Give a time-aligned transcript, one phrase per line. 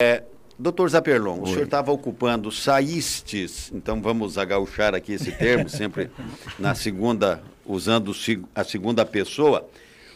[0.00, 0.22] É,
[0.56, 1.42] doutor Zaperlon, Oi.
[1.42, 6.08] o senhor estava ocupando saístes, então vamos agauchar aqui esse termo, sempre
[6.56, 8.12] na segunda, usando
[8.54, 9.68] a segunda pessoa.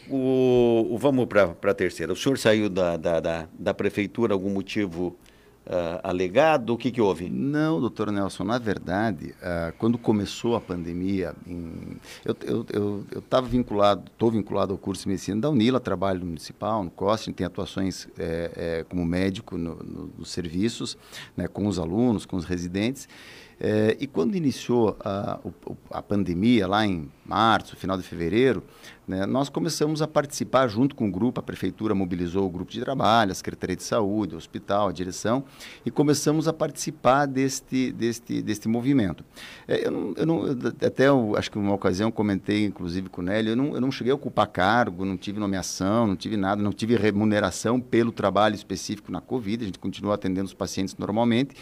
[0.09, 2.13] O, o vamos para a terceira.
[2.13, 5.17] O senhor saiu da, da, da, da prefeitura, algum motivo
[5.67, 6.71] uh, alegado?
[6.71, 7.29] O que, que houve?
[7.29, 14.31] Não, doutor Nelson, na verdade, uh, quando começou a pandemia, em, eu estava vinculado, estou
[14.31, 18.51] vinculado ao curso de medicina da Unila, trabalho no municipal, no COST, tem atuações é,
[18.55, 20.97] é, como médico no, no, nos serviços,
[21.35, 23.07] né, com os alunos, com os residentes.
[23.65, 25.39] É, e quando iniciou a,
[25.89, 28.61] a pandemia, lá em março, final de fevereiro,
[29.07, 32.81] né, nós começamos a participar junto com o grupo, a prefeitura mobilizou o grupo de
[32.81, 35.45] trabalho, a Secretaria de Saúde, o hospital, a direção,
[35.85, 39.23] e começamos a participar deste, deste, deste movimento.
[39.65, 40.43] É, eu não, eu não,
[40.85, 43.91] até eu, acho que uma ocasião comentei, inclusive com o Nélio, eu não, eu não
[43.93, 48.55] cheguei a ocupar cargo, não tive nomeação, não tive nada, não tive remuneração pelo trabalho
[48.55, 51.55] específico na Covid, a gente continua atendendo os pacientes normalmente,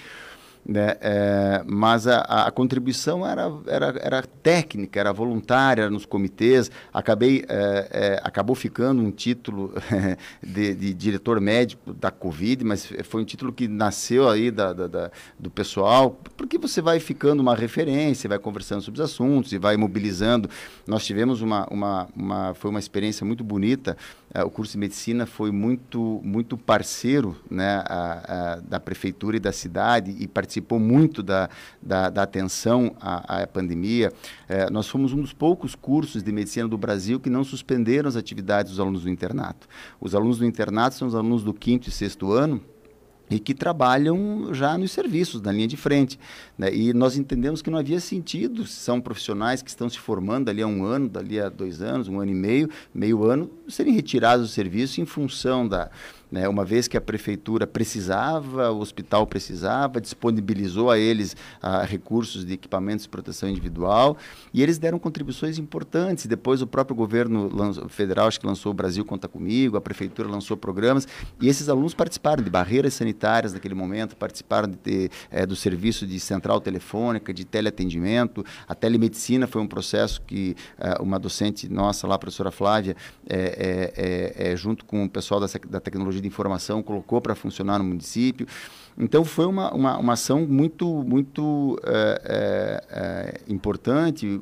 [0.65, 0.95] né?
[1.01, 6.69] É, mas a, a, contribuição era, era, era técnica, era voluntária nos comitês.
[6.93, 9.73] Acabei, é, é, acabou ficando um título
[10.41, 14.87] de, de, diretor médico da Covid, mas foi um título que nasceu aí da, da,
[14.87, 19.57] da, do pessoal, porque você vai ficando uma referência, vai conversando sobre os assuntos e
[19.57, 20.49] vai mobilizando.
[20.85, 23.97] Nós tivemos uma, uma, uma foi uma experiência muito bonita.
[24.33, 27.83] É, o curso de medicina foi muito, muito parceiro né,
[28.63, 31.49] da prefeitura e da cidade e participou participou muito da,
[31.81, 34.11] da, da atenção à, à pandemia.
[34.47, 38.15] É, nós fomos um dos poucos cursos de medicina do Brasil que não suspenderam as
[38.15, 39.67] atividades dos alunos do internato.
[39.99, 42.61] Os alunos do internato são os alunos do quinto e sexto ano,
[43.31, 46.19] e que trabalham já nos serviços, na linha de frente.
[46.57, 46.73] Né?
[46.75, 50.67] E nós entendemos que não havia sentido, são profissionais que estão se formando ali há
[50.67, 54.51] um ano, dali a dois anos, um ano e meio, meio ano, serem retirados do
[54.51, 55.89] serviço em função da,
[56.31, 56.47] né?
[56.47, 61.35] Uma vez que a prefeitura precisava, o hospital precisava, disponibilizou a eles
[61.87, 64.17] recursos de equipamentos de proteção individual
[64.53, 66.25] e eles deram contribuições importantes.
[66.25, 67.49] Depois o próprio governo
[67.89, 71.07] federal acho que lançou o Brasil Conta Comigo, a prefeitura lançou programas
[71.41, 76.19] e esses alunos participaram de barreiras sanitárias naquele momento, participaram de, é, do serviço de
[76.19, 78.45] central telefônica, de teleatendimento.
[78.67, 82.95] A telemedicina foi um processo que é, uma docente nossa lá, a professora Flávia,
[83.29, 87.85] é, é junto com o pessoal da, da tecnologia de informação colocou para funcionar no
[87.85, 88.47] município.
[88.97, 94.39] Então foi uma, uma, uma ação muito, muito é, é, importante,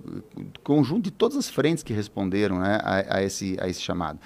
[0.64, 4.20] conjunto de todas as frentes que responderam né, a, a, esse, a esse chamado.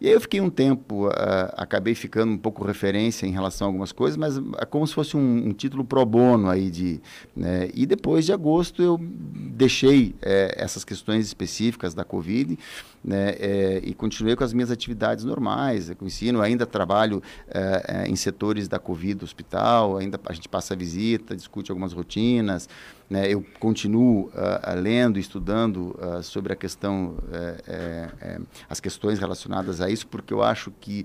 [0.00, 1.12] E aí eu fiquei um tempo, uh,
[1.56, 5.16] acabei ficando um pouco referência em relação a algumas coisas, mas é como se fosse
[5.16, 7.00] um, um título pro bono aí de...
[7.34, 7.70] Né?
[7.72, 12.58] E depois de agosto eu deixei é, essas questões específicas da Covid
[13.04, 18.16] né, é, e continuei com as minhas atividades normais, com ensino, ainda trabalho é, em
[18.16, 22.68] setores da Covid hospital, ainda a gente passa visita, discute algumas rotinas,
[23.08, 29.90] né, eu continuo uh, lendo, estudando uh, sobre a questão, uh, as questões relacionadas a
[29.90, 31.04] isso, porque eu acho que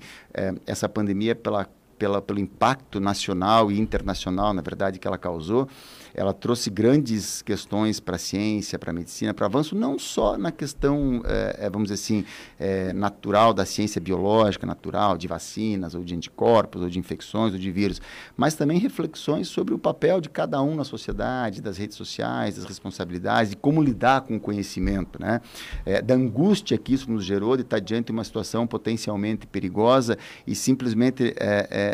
[0.66, 1.68] essa pandemia, pela,
[1.98, 5.68] pela, pelo impacto nacional e internacional, na verdade, que ela causou,
[6.14, 10.52] ela trouxe grandes questões para a ciência, para a medicina, para avanço, não só na
[10.52, 12.26] questão, é, vamos dizer assim,
[12.60, 17.60] é, natural da ciência biológica, natural, de vacinas, ou de anticorpos, ou de infecções, ou
[17.60, 18.02] de vírus,
[18.36, 22.66] mas também reflexões sobre o papel de cada um na sociedade, das redes sociais, das
[22.66, 25.42] responsabilidades, de como lidar com o conhecimento, né?
[25.86, 30.18] É, da angústia que isso nos gerou de estar diante de uma situação potencialmente perigosa
[30.46, 31.36] e simplesmente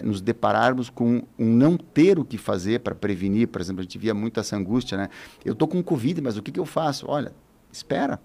[0.03, 3.97] nos depararmos com um não ter o que fazer para prevenir, por exemplo, a gente
[4.05, 5.09] via muito essa angústia, né?
[5.43, 7.07] Eu estou com Covid, mas o que, que eu faço?
[7.09, 7.33] Olha,
[7.71, 8.19] espera.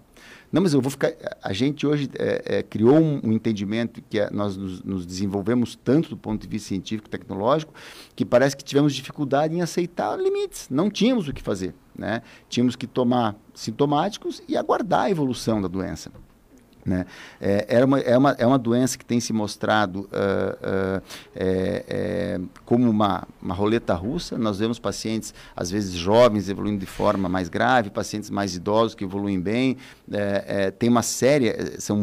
[0.51, 1.11] Não, mas eu vou ficar.
[1.41, 5.75] A gente hoje é, é, criou um, um, entendimento que é, nós nos, nos, desenvolvemos
[5.75, 7.73] tanto do ponto de vista científico e tecnológico
[8.15, 10.67] que parece que tivemos dificuldade em aceitar limites.
[10.69, 11.73] Não tínhamos o que fazer.
[11.95, 12.21] Né?
[12.47, 16.11] Tínhamos que tomar sintomáticos e aguardar a evolução da doença.
[16.85, 17.05] Né?
[17.39, 21.03] É, era uma, é, uma, é uma doença que tem se mostrado uh, uh,
[21.35, 24.37] é, é, como uma, uma roleta russa.
[24.37, 29.03] Nós vemos pacientes, às vezes jovens, evoluindo de forma mais grave, pacientes mais idosos que
[29.03, 29.77] evoluem bem.
[30.11, 31.97] É, é, tem uma série, são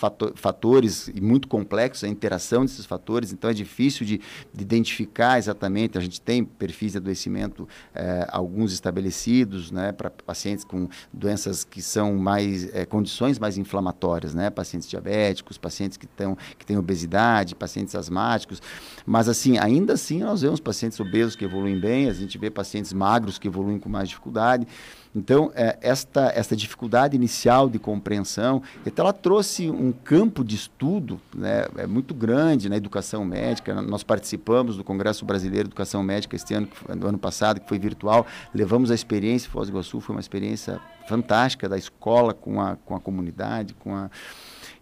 [0.00, 4.20] multi fatores muito complexos, a interação desses fatores, então é difícil de,
[4.52, 5.98] de identificar exatamente.
[5.98, 11.82] A gente tem perfis de adoecimento, eh, alguns estabelecidos, né, para pacientes com doenças que
[11.82, 17.54] são mais, eh, condições mais inflamatórias, né, pacientes diabéticos, pacientes que, tão, que têm obesidade,
[17.54, 18.62] pacientes asmáticos,
[19.04, 22.92] mas assim, ainda assim nós vemos pacientes obesos que evoluem bem, a gente vê pacientes
[22.92, 24.66] magros que evoluem com mais dificuldade,
[25.14, 31.20] Então, é, esta, esta dificuldade inicial de compreensão, então ela trouxe um campo de estudo
[31.34, 33.80] né, é muito grande na educação médica.
[33.82, 37.78] Nós participamos do Congresso Brasileiro de Educação Médica este ano, no ano passado, que foi
[37.78, 38.26] virtual.
[38.54, 42.94] Levamos a experiência, Foz do Iguaçu foi uma experiência fantástica da escola com a, com
[42.94, 44.10] a comunidade, com a...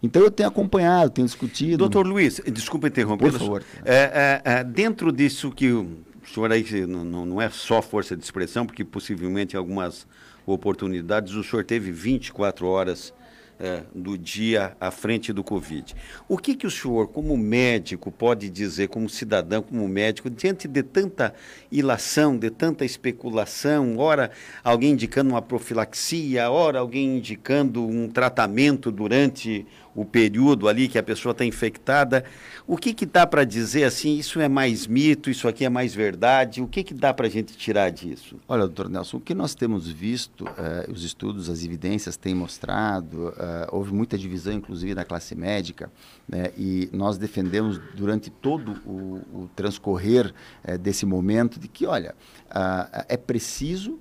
[0.02, 1.78] Então eu tenho acompanhado, tenho discutido.
[1.78, 3.30] Doutor Luiz, desculpa interromper.
[3.30, 3.62] Por favor.
[3.84, 5.86] É, é, é, dentro disso que
[6.26, 10.06] o senhor aí não, não é só força de expressão, porque possivelmente em algumas
[10.44, 13.14] oportunidades o senhor teve 24 horas
[13.58, 15.94] é, do dia à frente do Covid.
[16.28, 20.82] O que, que o senhor, como médico, pode dizer, como cidadão, como médico, diante de
[20.82, 21.34] tanta
[21.70, 24.30] ilação, de tanta especulação, ora
[24.62, 31.02] alguém indicando uma profilaxia, ora alguém indicando um tratamento durante o período ali que a
[31.02, 32.22] pessoa está infectada.
[32.66, 35.94] O que, que dá para dizer assim, isso é mais mito, isso aqui é mais
[35.94, 36.60] verdade?
[36.60, 38.36] O que, que dá para a gente tirar disso?
[38.46, 43.32] Olha, doutor Nelson, o que nós temos visto, eh, os estudos, as evidências têm mostrado,
[43.38, 45.90] eh, houve muita divisão, inclusive, na classe médica,
[46.28, 52.14] né, e nós defendemos durante todo o, o transcorrer eh, desse momento de que, olha,
[52.50, 53.98] ah, é preciso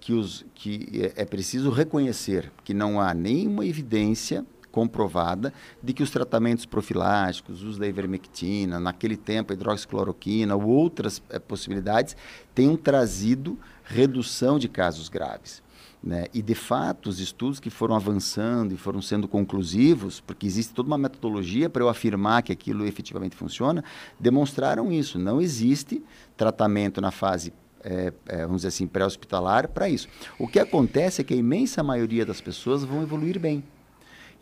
[0.00, 5.52] que, os, que é preciso reconhecer que não há nenhuma evidência comprovada
[5.82, 11.22] de que os tratamentos profiláticos, o uso da ivermectina, naquele tempo a hidroxicloroquina ou outras
[11.28, 12.16] é, possibilidades,
[12.54, 15.62] tenham trazido redução de casos graves.
[16.02, 16.26] Né?
[16.34, 20.88] E, de fato, os estudos que foram avançando e foram sendo conclusivos, porque existe toda
[20.88, 23.84] uma metodologia para eu afirmar que aquilo efetivamente funciona,
[24.18, 25.16] demonstraram isso.
[25.16, 26.02] Não existe
[26.36, 27.52] tratamento na fase
[27.84, 30.08] é, é, vamos dizer assim, pré-hospitalar para isso.
[30.38, 33.62] O que acontece é que a imensa maioria das pessoas vão evoluir bem.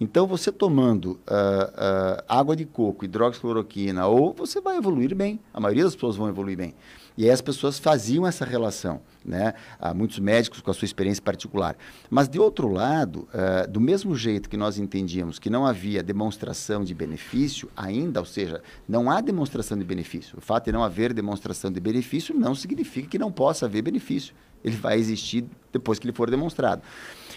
[0.00, 5.38] Então, você tomando uh, uh, água de coco, hidroxicloroquina, ou você vai evoluir bem.
[5.52, 6.74] A maioria das pessoas vão evoluir bem.
[7.18, 9.52] E aí as pessoas faziam essa relação, né?
[9.78, 11.76] Há muitos médicos com a sua experiência particular.
[12.08, 16.82] Mas, de outro lado, uh, do mesmo jeito que nós entendíamos que não havia demonstração
[16.82, 20.38] de benefício ainda, ou seja, não há demonstração de benefício.
[20.38, 24.34] O fato de não haver demonstração de benefício não significa que não possa haver benefício.
[24.64, 26.80] Ele vai existir depois que ele for demonstrado.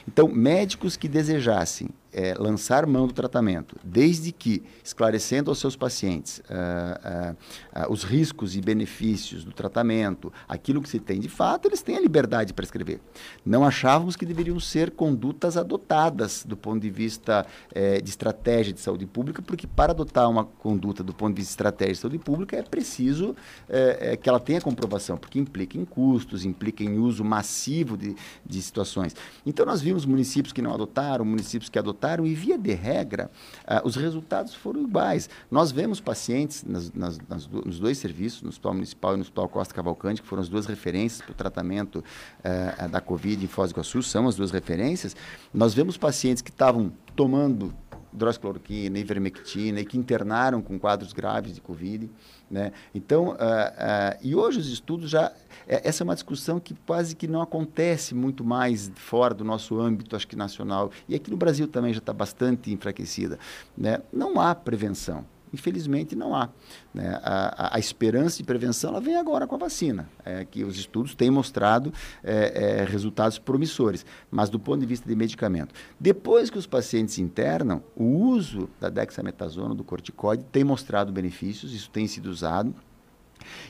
[0.08, 6.40] Então, médicos que desejassem é, lançar mão do tratamento, desde que esclarecendo aos seus pacientes
[6.40, 11.68] uh, uh, uh, os riscos e benefícios do tratamento, aquilo que se tem de fato,
[11.68, 13.00] eles têm a liberdade para escrever.
[13.46, 18.80] Não achávamos que deveriam ser condutas adotadas do ponto de vista eh, de estratégia de
[18.80, 22.20] saúde pública, porque para adotar uma conduta do ponto de vista de estratégia de saúde
[22.20, 23.36] pública é preciso
[23.70, 28.16] eh, eh, que ela tenha comprovação, porque implica em custos, implica em uso massivo de,
[28.46, 29.16] de situações.
[29.46, 33.32] Então, nós vimos municípios que não adotaram, municípios que adotaram adotaram e, via de regra,
[33.64, 35.30] uh, os resultados foram iguais.
[35.50, 39.48] Nós vemos pacientes nas, nas, nas nos dois serviços, no Hospital Municipal e no Hospital
[39.48, 43.72] Costa Cavalcante, que foram as duas referências para o tratamento uh, da Covid em Foz
[43.72, 45.16] do Iguaçu, são as duas referências.
[45.54, 47.74] Nós vemos pacientes que estavam tomando
[48.14, 52.10] hidroxicloroquina, ivermectina e que internaram com quadros graves de Covid.
[52.50, 52.72] Né?
[52.94, 55.32] Então, uh, uh, e hoje os estudos já.
[55.68, 59.80] É, essa é uma discussão que quase que não acontece muito mais fora do nosso
[59.80, 60.92] âmbito, acho que nacional.
[61.08, 63.40] E aqui no Brasil também já está bastante enfraquecida.
[63.78, 64.02] Né?
[64.12, 66.50] Não há prevenção infelizmente não há.
[66.94, 67.20] Né?
[67.22, 70.78] A, a, a, esperança de prevenção ela vem agora com a vacina, é, que os
[70.78, 75.74] estudos têm mostrado é, é, resultados promissores, mas do ponto de vista de medicamento.
[76.00, 81.90] Depois que os pacientes internam, o uso da dexametasona, do corticoide, tem mostrado benefícios, isso
[81.90, 82.74] tem sido usado.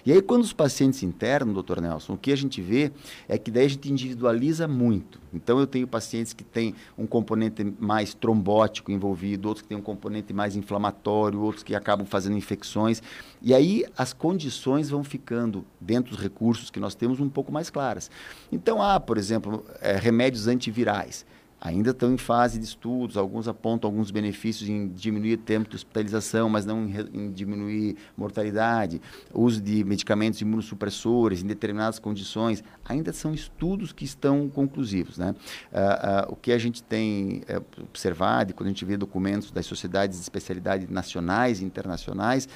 [0.05, 2.91] E aí, quando os pacientes internam, doutor Nelson, o que a gente vê
[3.27, 5.19] é que daí a gente individualiza muito.
[5.33, 9.81] Então, eu tenho pacientes que têm um componente mais trombótico envolvido, outros que têm um
[9.81, 13.01] componente mais inflamatório, outros que acabam fazendo infecções.
[13.41, 17.69] E aí, as condições vão ficando, dentro dos recursos que nós temos, um pouco mais
[17.69, 18.11] claras.
[18.51, 21.25] Então, há, por exemplo, é, remédios antivirais
[21.63, 25.77] ainda estão em fase de estudos, alguns apontam alguns benefícios em diminuir o tempo de
[25.77, 29.01] hospitalização, mas não em, em diminuir mortalidade,
[29.33, 35.17] uso de medicamentos imunossupressores em determinadas condições, ainda são estudos que estão conclusivos.
[35.17, 35.33] Né?
[35.71, 39.49] Uh, uh, o que a gente tem uh, observado, e quando a gente vê documentos
[39.49, 42.49] das sociedades de especialidade nacionais e internacionais,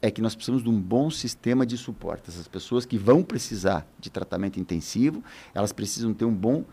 [0.00, 2.28] é que nós precisamos de um bom sistema de suporte.
[2.28, 6.64] Essas pessoas que vão precisar de tratamento intensivo, elas precisam ter um bom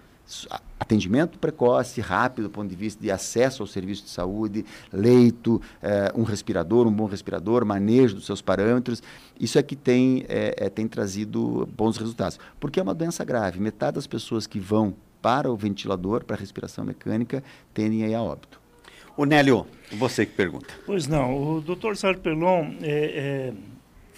[0.79, 6.11] atendimento precoce, rápido do ponto de vista de acesso ao serviço de saúde, leito, eh,
[6.15, 9.03] um respirador, um bom respirador, manejo dos seus parâmetros.
[9.39, 12.39] Isso é que tem, é, é, tem trazido bons resultados.
[12.59, 13.59] Porque é uma doença grave.
[13.59, 17.43] Metade das pessoas que vão para o ventilador, para a respiração mecânica,
[17.73, 18.59] tendem aí a óbito.
[19.17, 20.67] O Nélio, você que pergunta.
[20.85, 23.53] Pois não, o doutor Sérgio Pelon é, é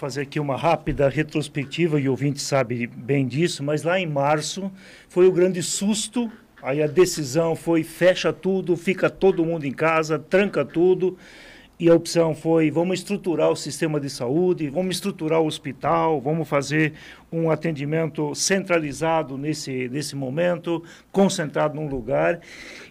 [0.01, 4.71] fazer aqui uma rápida retrospectiva, e o ouvinte sabe bem disso, mas lá em março
[5.07, 6.27] foi o grande susto.
[6.59, 11.19] Aí a decisão foi fecha tudo, fica todo mundo em casa, tranca tudo
[11.79, 16.47] e a opção foi vamos estruturar o sistema de saúde, vamos estruturar o hospital, vamos
[16.47, 16.93] fazer
[17.31, 22.41] um atendimento centralizado nesse, nesse momento, concentrado num lugar.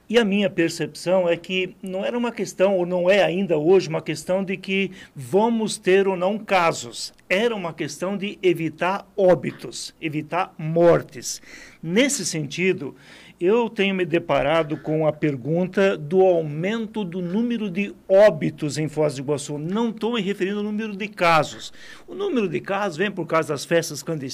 [0.09, 3.89] E a minha percepção é que não era uma questão, ou não é ainda hoje,
[3.89, 7.13] uma questão de que vamos ter ou não casos.
[7.29, 11.41] Era uma questão de evitar óbitos, evitar mortes.
[11.81, 12.97] Nesse sentido,
[13.41, 19.15] eu tenho me deparado com a pergunta do aumento do número de óbitos em Foz
[19.15, 19.57] do Iguaçu.
[19.57, 21.73] Não estou me referindo ao número de casos.
[22.07, 24.30] O número de casos vem por causa das festas clandestinas,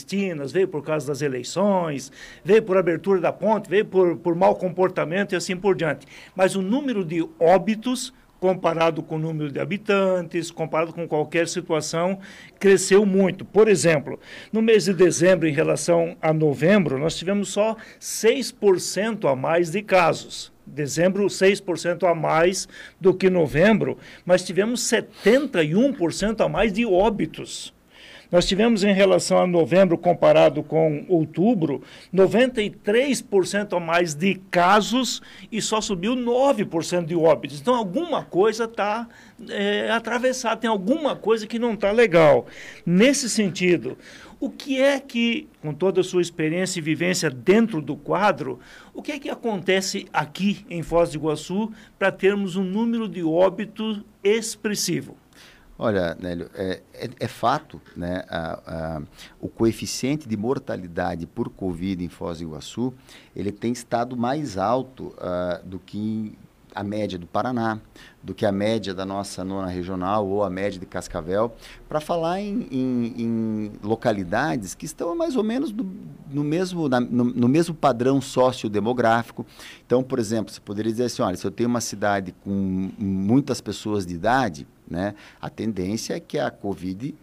[0.53, 2.11] veio por causa das eleições,
[2.45, 6.07] veio por abertura da ponte, veio por, por mau comportamento e assim por diante.
[6.35, 12.19] Mas o número de óbitos comparado com o número de habitantes, comparado com qualquer situação,
[12.59, 13.45] cresceu muito.
[13.45, 14.19] Por exemplo,
[14.53, 19.83] no mês de dezembro, em relação a novembro, nós tivemos só 6% a mais de
[19.83, 20.53] casos.
[20.67, 22.69] Dezembro, 6% a mais
[23.00, 27.75] do que novembro, mas tivemos 71% a mais de óbitos.
[28.30, 31.83] Nós tivemos em relação a novembro comparado com outubro,
[32.14, 37.61] 93% a mais de casos e só subiu 9% de óbitos.
[37.61, 39.09] Então alguma coisa está
[39.49, 42.47] é, atravessada, tem alguma coisa que não está legal.
[42.85, 43.97] Nesse sentido,
[44.38, 48.61] o que é que, com toda a sua experiência e vivência dentro do quadro,
[48.92, 53.23] o que é que acontece aqui em Foz do Iguaçu para termos um número de
[53.23, 55.16] óbitos expressivo?
[55.78, 59.02] Olha, Nélio, é, é, é fato, né, a, a,
[59.38, 62.95] o coeficiente de mortalidade por Covid em Foz do Iguaçu,
[63.35, 66.38] ele tem estado mais alto uh, do que
[66.76, 67.80] a média do Paraná,
[68.23, 71.54] do que a média da nossa nona regional ou a média de Cascavel,
[71.88, 75.90] para falar em, em, em, localidades que estão mais ou menos do,
[76.30, 79.47] no, mesmo, na, no, no, mesmo padrão sociodemográfico.
[79.87, 83.62] Então, por exemplo, você poderia dizer assim, olha, se eu tenho uma cidade com muitas
[83.62, 87.14] pessoas de idade, né, a tendência é que a Covid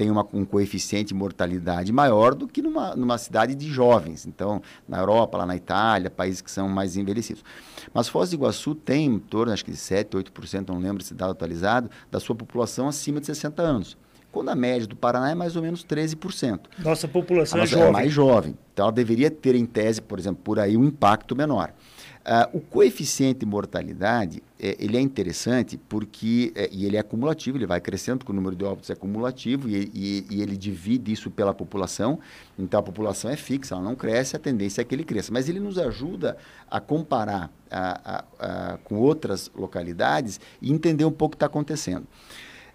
[0.00, 4.24] tenha uma, um coeficiente de mortalidade maior do que numa, numa cidade de jovens.
[4.26, 7.44] Então, na Europa, lá na Itália, países que são mais envelhecidos.
[7.92, 11.12] Mas Foz do Iguaçu tem em torno, acho que de 7, 8%, não lembro esse
[11.12, 13.94] dado atualizado, da sua população acima de 60 anos.
[14.32, 16.60] Quando a média do Paraná é mais ou menos 13%.
[16.78, 17.88] Nossa população é nossa é jovem.
[17.88, 18.58] É mais jovem.
[18.72, 21.74] Então, ela deveria ter, em tese, por exemplo, por aí um impacto menor.
[22.20, 27.56] Uh, o coeficiente de mortalidade é, ele é interessante porque é, e ele é acumulativo,
[27.56, 31.10] ele vai crescendo porque o número de óbitos é acumulativo e, e, e, ele divide
[31.10, 32.18] isso pela população.
[32.58, 35.32] Então a população é fixa, ela não cresce, a tendência é que ele cresça.
[35.32, 36.36] Mas ele nos ajuda
[36.70, 41.46] a comparar a, a, a, com outras localidades e entender um pouco o que está
[41.46, 42.06] acontecendo.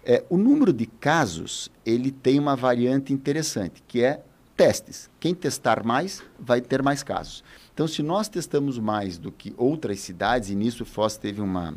[0.04, 4.22] É, o número de casos ele tem uma variante interessante que é
[4.56, 5.08] testes.
[5.20, 7.44] Quem testar mais vai ter mais casos.
[7.76, 11.74] Então, se nós testamos mais do que outras cidades, e nisso Foz teve uma,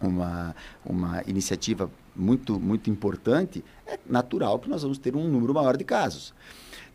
[0.00, 5.76] uma, uma iniciativa muito, muito importante, é natural que nós vamos ter um número maior
[5.76, 6.34] de casos.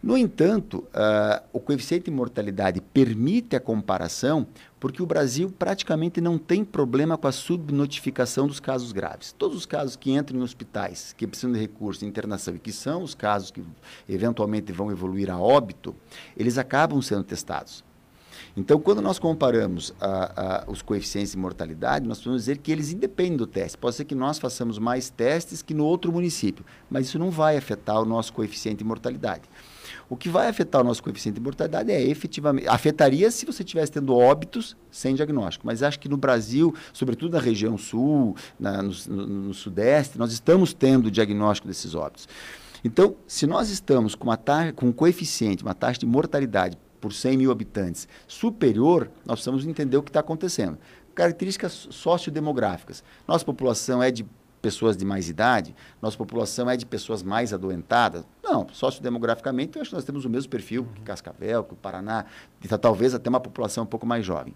[0.03, 4.45] No entanto, uh, o coeficiente de mortalidade permite a comparação
[4.81, 9.31] porque o Brasil praticamente não tem problema com a subnotificação dos casos graves.
[9.31, 12.73] Todos os casos que entram em hospitais, que precisam de recurso de internação e que
[12.73, 13.63] são os casos que
[14.09, 15.95] eventualmente vão evoluir a óbito,
[16.35, 17.81] eles acabam sendo testados.
[18.57, 22.93] Então, quando nós comparamos a, a, os coeficientes de mortalidade, nós podemos dizer que eles
[22.93, 23.77] independem do teste.
[23.77, 27.57] Pode ser que nós façamos mais testes que no outro município, mas isso não vai
[27.57, 29.43] afetar o nosso coeficiente de mortalidade.
[30.09, 32.67] O que vai afetar o nosso coeficiente de mortalidade é efetivamente.
[32.67, 35.65] Afetaria se você estivesse tendo óbitos sem diagnóstico.
[35.65, 40.31] Mas acho que no Brasil, sobretudo na região sul, na, no, no, no, sudeste, nós
[40.31, 42.29] estamos tendo diagnóstico desses óbitos.
[42.83, 47.13] Então, se nós estamos com, uma taxa, com um coeficiente, uma taxa de mortalidade por
[47.13, 50.75] 100 mil habitantes superior, nós precisamos entender o que está acontecendo.
[51.13, 53.03] Características sociodemográficas.
[53.27, 54.25] Nossa população é de
[54.59, 55.75] pessoas de mais idade?
[56.01, 58.25] Nossa população é de pessoas mais adoentadas?
[58.43, 62.25] Não, sociodemograficamente, eu acho que nós temos o mesmo perfil que Cascavel, que o Paraná,
[62.81, 64.55] talvez até uma população um pouco mais jovem.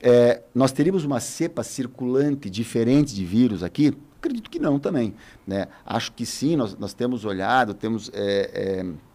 [0.00, 3.98] É, nós teríamos uma cepa circulante diferente de vírus aqui?
[4.20, 5.12] Acredito que não também.
[5.44, 5.66] Né?
[5.84, 8.12] Acho que sim, nós, nós temos olhado, temos.
[8.14, 9.09] É, é,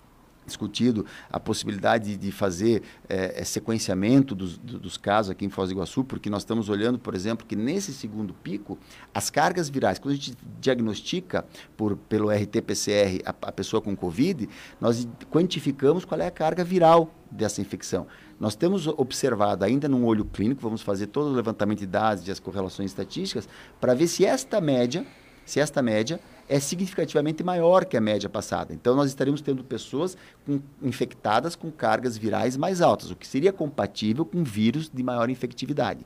[0.46, 6.04] discutido a possibilidade de fazer é, sequenciamento dos, dos, casos aqui em Foz do Iguaçu,
[6.04, 8.78] porque nós estamos olhando, por exemplo, que nesse segundo pico,
[9.14, 14.48] as cargas virais, quando a gente diagnostica por, pelo RT-PCR a, a pessoa com Covid,
[14.80, 18.08] nós quantificamos qual é a carga viral dessa infecção.
[18.40, 22.32] Nós temos observado ainda num olho clínico, vamos fazer todo o levantamento de dados e
[22.32, 23.48] as correlações estatísticas,
[23.80, 25.06] para ver se esta média,
[25.46, 28.74] se esta média é significativamente maior que a média passada.
[28.74, 33.52] Então, nós estaremos tendo pessoas com, infectadas com cargas virais mais altas, o que seria
[33.52, 36.06] compatível com vírus de maior infectividade.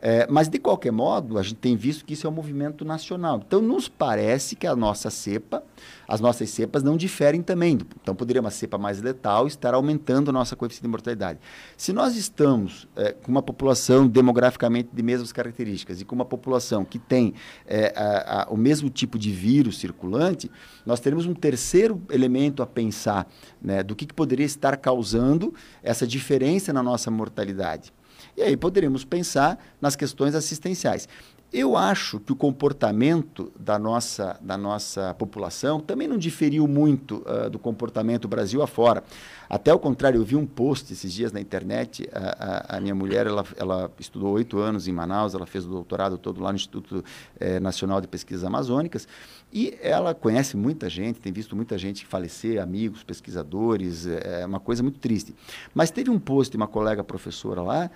[0.00, 3.42] É, mas, de qualquer modo, a gente tem visto que isso é um movimento nacional.
[3.44, 5.62] Então, nos parece que a nossa cepa,
[6.06, 7.78] as nossas cepas não diferem também.
[8.00, 11.40] Então, poderia uma cepa mais letal estar aumentando a nossa coeficiente de mortalidade.
[11.76, 16.84] Se nós estamos é, com uma população demograficamente de mesmas características e com uma população
[16.84, 17.34] que tem
[17.66, 20.48] é, a, a, o mesmo tipo de vírus circulante,
[20.86, 23.26] nós teremos um terceiro elemento a pensar
[23.60, 25.52] né, do que, que poderia estar causando
[25.82, 27.92] essa diferença na nossa mortalidade.
[28.38, 31.08] E aí poderíamos pensar nas questões assistenciais.
[31.52, 37.50] Eu acho que o comportamento da nossa, da nossa população também não diferiu muito uh,
[37.50, 39.02] do comportamento Brasil afora.
[39.48, 42.08] Até o contrário, eu vi um post esses dias na internet.
[42.12, 45.68] A, a, a minha mulher ela, ela estudou oito anos em Manaus, ela fez o
[45.68, 47.02] doutorado todo lá no Instituto
[47.40, 49.08] eh, Nacional de Pesquisas Amazônicas
[49.50, 54.82] e ela conhece muita gente, tem visto muita gente falecer, amigos, pesquisadores, é uma coisa
[54.82, 55.34] muito triste.
[55.74, 57.90] Mas teve um post de uma colega professora lá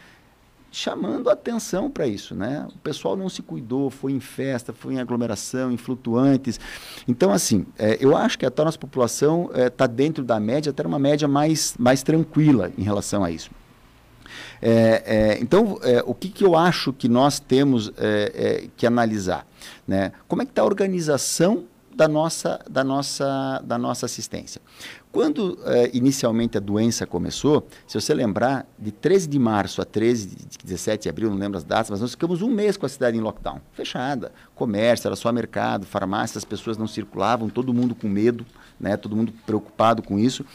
[0.72, 2.66] chamando atenção para isso, né?
[2.74, 6.58] O pessoal não se cuidou, foi em festa, foi em aglomeração, em flutuantes.
[7.06, 10.84] Então, assim, é, eu acho que a nossa população está é, dentro da média, até
[10.84, 13.50] uma média mais, mais tranquila em relação a isso.
[14.62, 19.46] É, é, então, é, o que, que eu acho que nós temos é, que analisar?
[19.86, 20.12] Né?
[20.26, 21.64] Como é que está a organização
[21.94, 24.62] da nossa, da nossa, da nossa assistência?
[25.12, 30.28] Quando eh, inicialmente a doença começou, se você lembrar, de 13 de março a 13
[30.28, 32.88] de 17 de abril, não lembro as datas, mas nós ficamos um mês com a
[32.88, 34.32] cidade em lockdown, fechada.
[34.54, 38.46] Comércio, era só mercado, farmácia, as pessoas não circulavam, todo mundo com medo,
[38.80, 40.46] né, todo mundo preocupado com isso.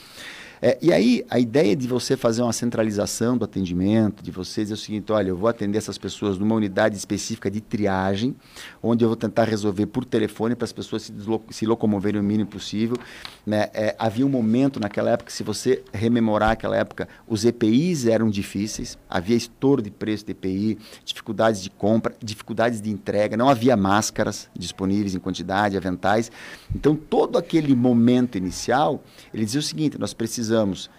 [0.61, 4.73] É, e aí, a ideia de você fazer uma centralização do atendimento, de você dizer
[4.73, 8.35] o seguinte: olha, eu vou atender essas pessoas numa unidade específica de triagem,
[8.81, 11.13] onde eu vou tentar resolver por telefone para as pessoas se,
[11.51, 12.97] se, locomoverem o mínimo possível.
[13.45, 13.69] Né?
[13.73, 18.97] É, havia um momento naquela época, se você rememorar aquela época, os EPIs eram difíceis,
[19.09, 24.49] havia estouro de preço de EPI, dificuldades de compra, dificuldades de entrega, não havia máscaras
[24.57, 26.31] disponíveis em quantidade, aventais.
[26.73, 30.89] Então, todo aquele momento inicial, ele dizia o seguinte: nós precisamos precisamos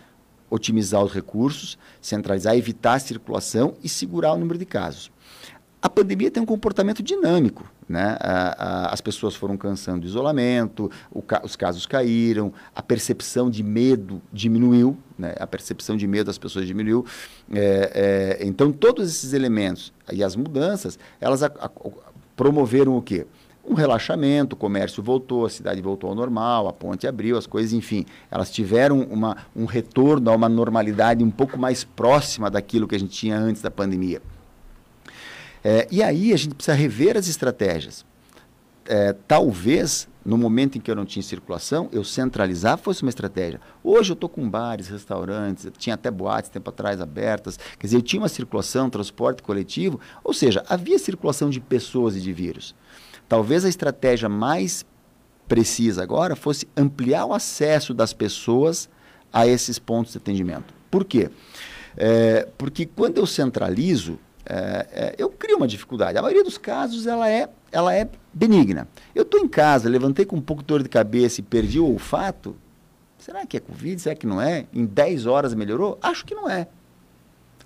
[0.51, 5.11] otimizar os recursos, centralizar, evitar a circulação e segurar o número de casos.
[5.81, 7.71] A pandemia tem um comportamento dinâmico.
[7.89, 8.19] Né?
[8.21, 10.91] As pessoas foram cansando do isolamento,
[11.43, 15.35] os casos caíram, a percepção de medo diminuiu, né?
[15.39, 17.07] a percepção de medo das pessoas diminuiu.
[17.51, 21.51] É, é, então, todos esses elementos e as mudanças, elas a,
[22.37, 23.27] promoveram o quê?
[23.69, 27.73] Um relaxamento, o comércio voltou, a cidade voltou ao normal, a ponte abriu, as coisas,
[27.73, 32.95] enfim, elas tiveram uma, um retorno a uma normalidade um pouco mais próxima daquilo que
[32.95, 34.23] a gente tinha antes da pandemia.
[35.63, 38.07] É, e aí a gente precisa rever as estratégias.
[38.87, 43.61] É, talvez, no momento em que eu não tinha circulação, eu centralizar fosse uma estratégia.
[43.85, 48.03] Hoje eu estou com bares, restaurantes, tinha até boates tempo atrás abertas, quer dizer, eu
[48.03, 52.75] tinha uma circulação, transporte coletivo, ou seja, havia circulação de pessoas e de vírus.
[53.29, 54.85] Talvez a estratégia mais
[55.47, 58.89] precisa agora fosse ampliar o acesso das pessoas
[59.33, 60.75] a esses pontos de atendimento.
[60.91, 61.31] Por quê?
[61.97, 66.17] É, porque quando eu centralizo, é, é, eu crio uma dificuldade.
[66.17, 68.89] A maioria dos casos ela é, ela é benigna.
[69.15, 71.87] Eu estou em casa, levantei com um pouco de dor de cabeça e perdi o
[71.87, 72.57] olfato.
[73.19, 74.01] Será que é Covid?
[74.01, 74.67] Será que não é?
[74.73, 75.99] Em 10 horas melhorou?
[76.01, 76.69] Acho que não é.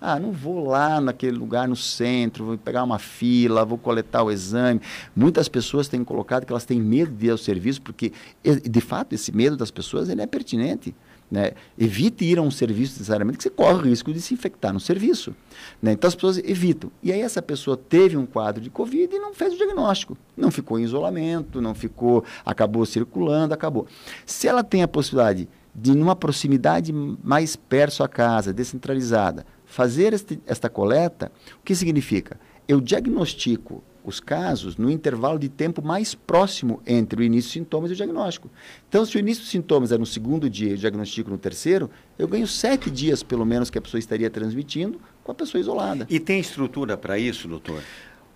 [0.04, 4.32] Ah, não vou lá naquele lugar no centro, vou pegar uma fila, vou coletar o
[4.32, 4.80] exame.
[5.14, 8.12] Muitas pessoas têm colocado que elas têm medo de ir ao serviço, porque,
[8.42, 10.92] de fato, esse medo das pessoas ele é pertinente.
[11.30, 11.52] Né?
[11.78, 14.80] Evite ir a um serviço necessariamente, que você corre o risco de se infectar no
[14.80, 15.36] serviço.
[15.80, 15.92] Né?
[15.92, 16.90] Então as pessoas evitam.
[17.00, 20.18] E aí essa pessoa teve um quadro de Covid e não fez o diagnóstico.
[20.36, 23.86] Não ficou em isolamento, não ficou, acabou circulando, acabou.
[24.26, 30.38] Se ela tem a possibilidade de, numa proximidade mais perto à casa, descentralizada, fazer este,
[30.46, 32.38] esta coleta, o que significa?
[32.68, 37.90] Eu diagnostico os casos no intervalo de tempo mais próximo entre o início dos sintomas
[37.90, 38.50] e o diagnóstico.
[38.86, 41.88] Então, se o início dos sintomas é no segundo dia e o diagnóstico no terceiro,
[42.18, 46.06] eu ganho sete dias, pelo menos, que a pessoa estaria transmitindo com a pessoa isolada.
[46.10, 47.82] E tem estrutura para isso, doutor?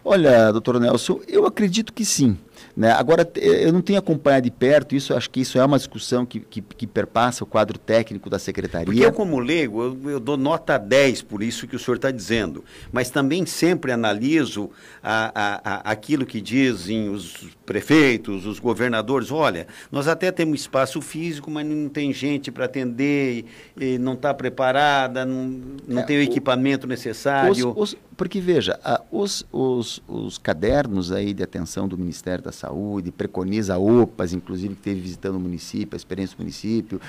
[0.02, 2.38] Olha, doutor Nelson, eu acredito que sim.
[2.76, 2.90] Né?
[2.92, 6.40] Agora, eu não tenho acompanhado de perto, isso acho que isso é uma discussão que,
[6.40, 8.86] que, que perpassa o quadro técnico da secretaria.
[8.86, 12.10] Porque eu, como leigo, eu, eu dou nota 10 por isso que o senhor está
[12.10, 14.70] dizendo, mas também sempre analiso
[15.02, 19.30] a, a, a, aquilo que dizem os prefeitos, os governadores.
[19.30, 23.46] Olha, nós até temos espaço físico, mas não tem gente para atender,
[23.78, 27.70] e, e não está preparada, não, não é, tem o equipamento necessário.
[27.70, 28.78] Os, os, porque, veja,
[29.10, 34.80] os, os, os cadernos aí de atenção do Ministério da Saúde, preconiza OPAs, inclusive, que
[34.80, 37.00] esteve visitando o município, a experiência do município.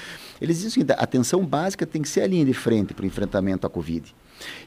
[0.42, 3.06] Eles dizem que a atenção básica tem que ser a linha de frente para o
[3.08, 4.14] enfrentamento à Covid.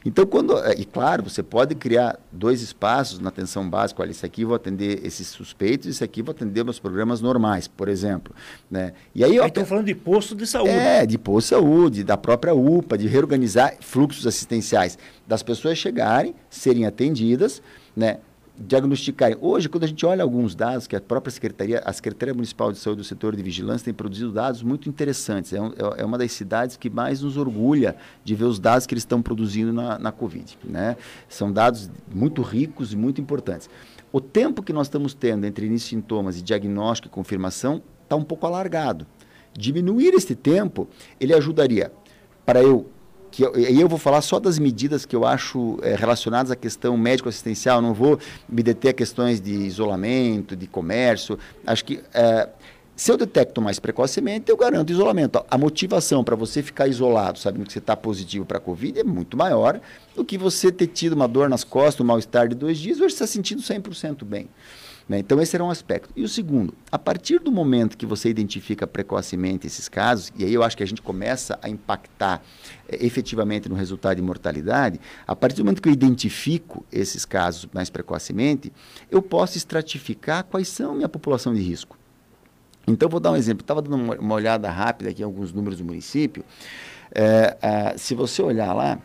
[0.05, 0.57] Então, quando.
[0.57, 4.01] Eh, e claro, você pode criar dois espaços na atenção básica.
[4.01, 7.87] Olha, esse aqui vou atender esses suspeitos, esse aqui vou atender meus programas normais, por
[7.87, 8.33] exemplo.
[8.69, 8.93] Né?
[9.13, 9.37] E aí.
[9.37, 10.71] Estão falando de posto de saúde.
[10.71, 16.35] É, de posto de saúde, da própria UPA, de reorganizar fluxos assistenciais, das pessoas chegarem,
[16.49, 17.61] serem atendidas,
[17.95, 18.17] né?
[18.61, 19.37] Diagnosticarem.
[19.41, 22.77] Hoje, quando a gente olha alguns dados que a própria Secretaria, a Secretaria Municipal de
[22.77, 25.53] Saúde do Setor de Vigilância tem produzido dados muito interessantes.
[25.53, 28.85] É, um, é, é uma das cidades que mais nos orgulha de ver os dados
[28.85, 30.57] que eles estão produzindo na, na Covid.
[30.63, 30.95] Né?
[31.27, 33.69] São dados muito ricos e muito importantes.
[34.11, 38.15] O tempo que nós estamos tendo entre início de sintomas e diagnóstico e confirmação está
[38.15, 39.07] um pouco alargado.
[39.53, 40.87] Diminuir este tempo,
[41.19, 41.91] ele ajudaria
[42.45, 42.89] para eu
[43.31, 46.97] que eu, eu vou falar só das medidas que eu acho é, relacionadas à questão
[46.97, 51.39] médico-assistencial, não vou me deter a questões de isolamento, de comércio.
[51.65, 52.49] Acho que é,
[52.95, 55.43] se eu detecto mais precocemente, eu garanto isolamento.
[55.49, 59.03] A motivação para você ficar isolado, sabendo que você está positivo para a Covid, é
[59.03, 59.79] muito maior
[60.15, 63.13] do que você ter tido uma dor nas costas, um mal-estar de dois dias, hoje
[63.13, 64.49] está sentindo 100% bem.
[65.07, 65.19] Né?
[65.19, 66.09] Então, esse era um aspecto.
[66.15, 70.53] E o segundo, a partir do momento que você identifica precocemente esses casos, e aí
[70.53, 72.41] eu acho que a gente começa a impactar
[72.87, 77.67] é, efetivamente no resultado de mortalidade, a partir do momento que eu identifico esses casos
[77.73, 78.71] mais precocemente,
[79.09, 81.97] eu posso estratificar quais são a minha população de risco.
[82.87, 83.61] Então, vou dar um exemplo.
[83.61, 86.43] Estava dando uma, olhada rápida aqui em alguns números do município.
[87.13, 88.99] É, é, se você olhar lá,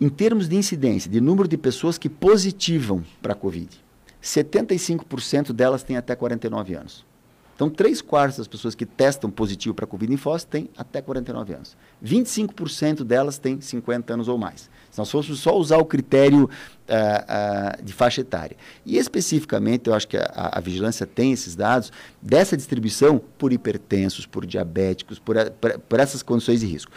[0.00, 3.85] em termos de incidência, de número de pessoas que positivam para a Covid,
[4.26, 7.06] 75% delas têm até 49 anos.
[7.54, 11.54] Então, três quartos das pessoas que testam positivo para Covid em Foz têm até 49
[11.54, 11.74] anos.
[12.04, 14.68] 25% delas têm 50 anos ou mais.
[14.90, 18.58] Se nós fôssemos só usar o critério uh, uh, de faixa etária.
[18.84, 24.26] E especificamente, eu acho que a, a, vigilância tem esses dados dessa distribuição por hipertensos,
[24.26, 26.92] por diabéticos, por, por, por, essas condições de risco.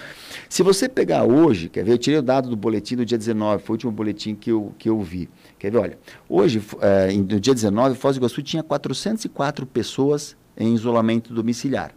[0.50, 3.63] Se você pegar hoje, quer ver, eu tirei o dado do boletim do dia 19,
[3.63, 5.30] foi o último boletim que eu, que eu vi.
[5.60, 10.74] Quer ver, olha, hoje, uh, no dia 19, Foz do Iguaçu tinha 404 pessoas em
[10.74, 11.93] isolamento domiciliar.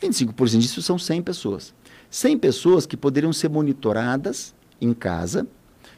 [0.00, 1.74] 25% disso são 100 pessoas.
[2.08, 5.44] 100 pessoas que poderiam ser monitoradas em casa,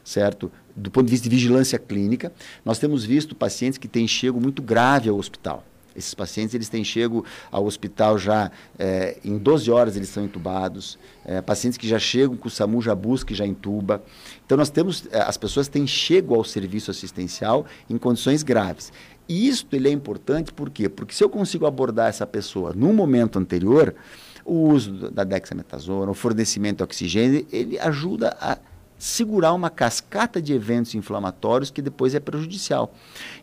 [0.03, 0.51] certo?
[0.75, 2.33] Do ponto de vista de vigilância clínica.
[2.65, 5.63] Nós temos visto pacientes que têm chego muito grave ao hospital.
[5.95, 10.97] Esses pacientes eles têm chego ao hospital já é, em 12 horas eles são entubados.
[11.25, 14.03] É, pacientes que já chegam com o SAMU já busca e já entuba.
[14.45, 18.91] Então nós temos é, as pessoas têm chego ao serviço assistencial em condições graves.
[19.27, 20.89] E isso ele é importante por quê?
[20.89, 23.95] Porque se eu consigo abordar essa pessoa no momento anterior,
[24.43, 28.57] o uso da dexametasona, o fornecimento de oxigênio, ele ajuda a
[29.01, 32.93] segurar uma cascata de eventos inflamatórios que depois é prejudicial.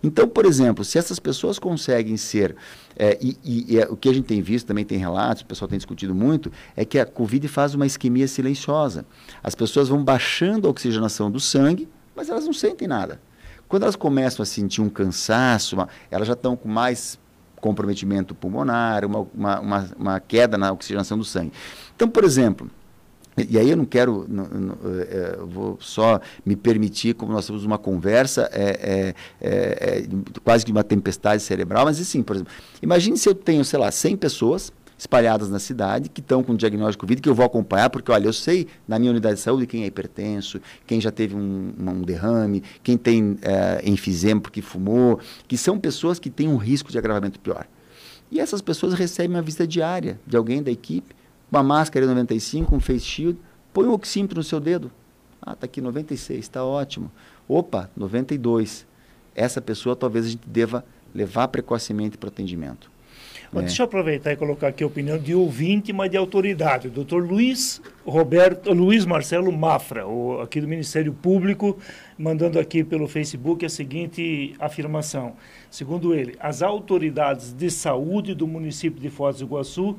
[0.01, 2.55] Então, por exemplo, se essas pessoas conseguem ser,
[2.97, 5.47] é, e, e, e é, o que a gente tem visto, também tem relatos, o
[5.47, 9.05] pessoal tem discutido muito, é que a Covid faz uma isquemia silenciosa.
[9.42, 13.21] As pessoas vão baixando a oxigenação do sangue, mas elas não sentem nada.
[13.66, 17.18] Quando elas começam a sentir um cansaço, uma, elas já estão com mais
[17.61, 21.53] comprometimento pulmonar, uma, uma, uma, uma, queda na oxigenação do sangue.
[21.97, 22.71] Então, por exemplo,
[23.48, 27.64] e aí eu não quero, não, não, é, vou só me permitir, como nós temos
[27.64, 30.09] uma conversa, é, é, é, é
[30.42, 33.90] quase que uma tempestade cerebral, mas assim, por exemplo, imagine se eu tenho, sei lá,
[33.90, 38.11] 100 pessoas espalhadas na cidade, que estão com diagnóstico Covid, que eu vou acompanhar, porque,
[38.11, 41.72] olha, eu sei na minha unidade de saúde quem é hipertenso, quem já teve um,
[41.79, 46.90] um derrame, quem tem é, enfisema porque fumou, que são pessoas que têm um risco
[46.90, 47.66] de agravamento pior.
[48.31, 51.14] E essas pessoas recebem uma visita diária de alguém da equipe,
[51.50, 53.38] uma máscara 95, um face shield,
[53.72, 54.90] põe um oxímetro no seu dedo.
[55.40, 57.11] Ah, está aqui 96, está ótimo.
[57.48, 58.87] Opa, 92.
[59.34, 60.84] Essa pessoa talvez a gente deva
[61.14, 62.90] levar precocemente para o atendimento.
[63.50, 63.66] Mas é.
[63.66, 66.88] deixa eu aproveitar e colocar aqui a opinião de ouvinte, mas de autoridade.
[66.88, 71.78] O doutor Luiz Roberto, Luiz Marcelo Mafra, o, aqui do Ministério Público,
[72.18, 75.34] mandando aqui pelo Facebook a seguinte afirmação.
[75.70, 79.96] Segundo ele, as autoridades de saúde do município de Foz do Iguaçu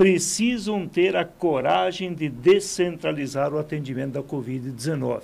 [0.00, 5.20] precisam ter a coragem de descentralizar o atendimento da Covid-19.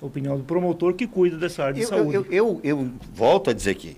[0.00, 2.14] Opinião do promotor que cuida dessa área de eu, saúde.
[2.14, 3.94] Eu, eu, eu, volto a dizer aqui,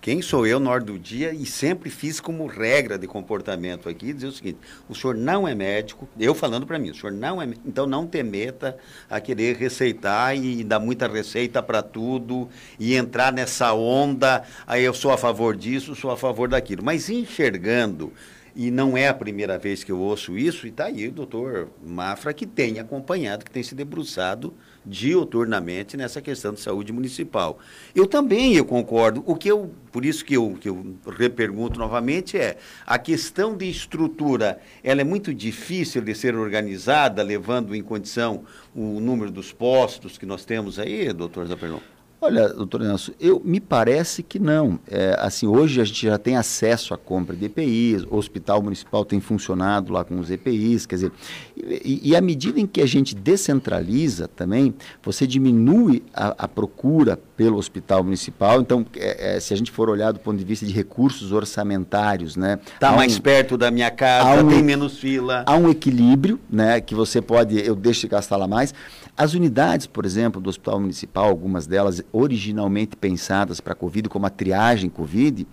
[0.00, 4.12] quem sou eu na hora do dia e sempre fiz como regra de comportamento aqui
[4.12, 7.40] dizer o seguinte: o senhor não é médico, eu falando para mim, o senhor não
[7.40, 8.76] é, então não te meta
[9.08, 12.48] a querer receitar e dar muita receita para tudo
[12.80, 16.82] e entrar nessa onda, aí eu sou a favor disso, sou a favor daquilo.
[16.82, 18.12] Mas enxergando
[18.54, 21.68] e não é a primeira vez que eu ouço isso, e está aí o doutor
[21.84, 27.58] Mafra, que tem acompanhado, que tem se debruçado diuturnamente nessa questão de saúde municipal.
[27.94, 29.22] Eu também eu concordo.
[29.26, 33.68] O que eu, por isso que eu, que eu repergunto novamente é a questão de
[33.68, 40.16] estrutura, ela é muito difícil de ser organizada, levando em condição o número dos postos
[40.16, 41.80] que nós temos aí, doutor Zaperlon?
[42.22, 44.78] Olha, doutor Nelson, eu, me parece que não.
[44.86, 49.06] É, assim, hoje a gente já tem acesso à compra de EPIs, o hospital municipal
[49.06, 51.12] tem funcionado lá com os EPIs, quer dizer,
[51.56, 57.18] e, e à medida em que a gente descentraliza também, você diminui a, a procura
[57.36, 58.60] pelo hospital municipal.
[58.60, 62.36] Então, é, é, se a gente for olhar do ponto de vista de recursos orçamentários,
[62.36, 62.58] né?
[62.74, 65.42] Está mais um, perto da minha casa, um, tem menos fila.
[65.46, 66.82] Há um equilíbrio, né?
[66.82, 68.74] Que você pode, eu deixo de gastar lá mais.
[69.20, 74.24] As unidades, por exemplo, do Hospital Municipal, algumas delas originalmente pensadas para a Covid, como
[74.24, 75.46] a triagem Covid,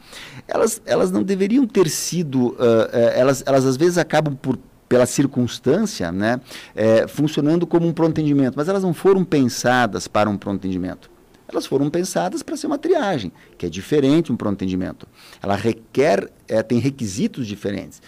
[0.47, 5.05] elas, elas não deveriam ter sido, uh, uh, elas, elas às vezes acabam por pela
[5.05, 6.39] circunstância, né,
[6.73, 11.09] é, funcionando como um pronto atendimento, mas elas não foram pensadas para um pronto atendimento
[11.47, 15.07] elas foram pensadas para ser uma triagem, que é diferente um pronto atendimento.
[15.41, 18.01] Ela requer, é, tem requisitos diferentes.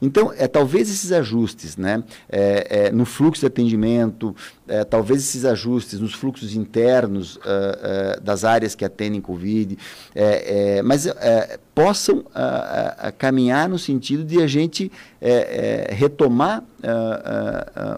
[0.00, 4.34] Então, é, talvez esses ajustes né, é, é, no fluxo de atendimento,
[4.90, 9.78] talvez esses ajustes nos fluxos internos uh, uh, das áreas que atendem Covid,
[10.84, 11.06] mas
[11.74, 14.90] possam uh, caminhar no sentido de a gente
[15.90, 16.64] retomar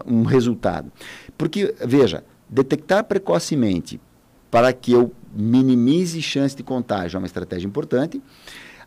[0.05, 0.91] um resultado.
[1.37, 3.99] Porque, veja, detectar precocemente
[4.49, 7.17] para que eu minimize chance de contágio.
[7.17, 8.21] É uma estratégia importante.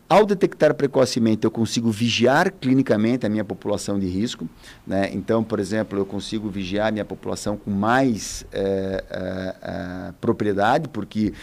[0.09, 4.47] Ao detectar precocemente, eu consigo vigiar clinicamente a minha população de risco.
[4.85, 5.09] Né?
[5.13, 10.89] Então, por exemplo, eu consigo vigiar a minha população com mais é, é, é, propriedade,
[10.89, 11.33] porque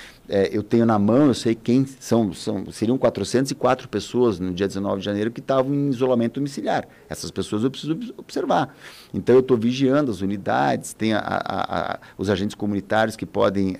[0.52, 2.70] eu tenho na mão, eu sei quem são, são.
[2.70, 6.86] Seriam 404 pessoas no dia 19 de janeiro que estavam em isolamento domiciliar.
[7.08, 8.72] Essas pessoas eu preciso observar.
[9.12, 13.76] Então, eu estou vigiando as unidades, tem a, a, a, os agentes comunitários que podem.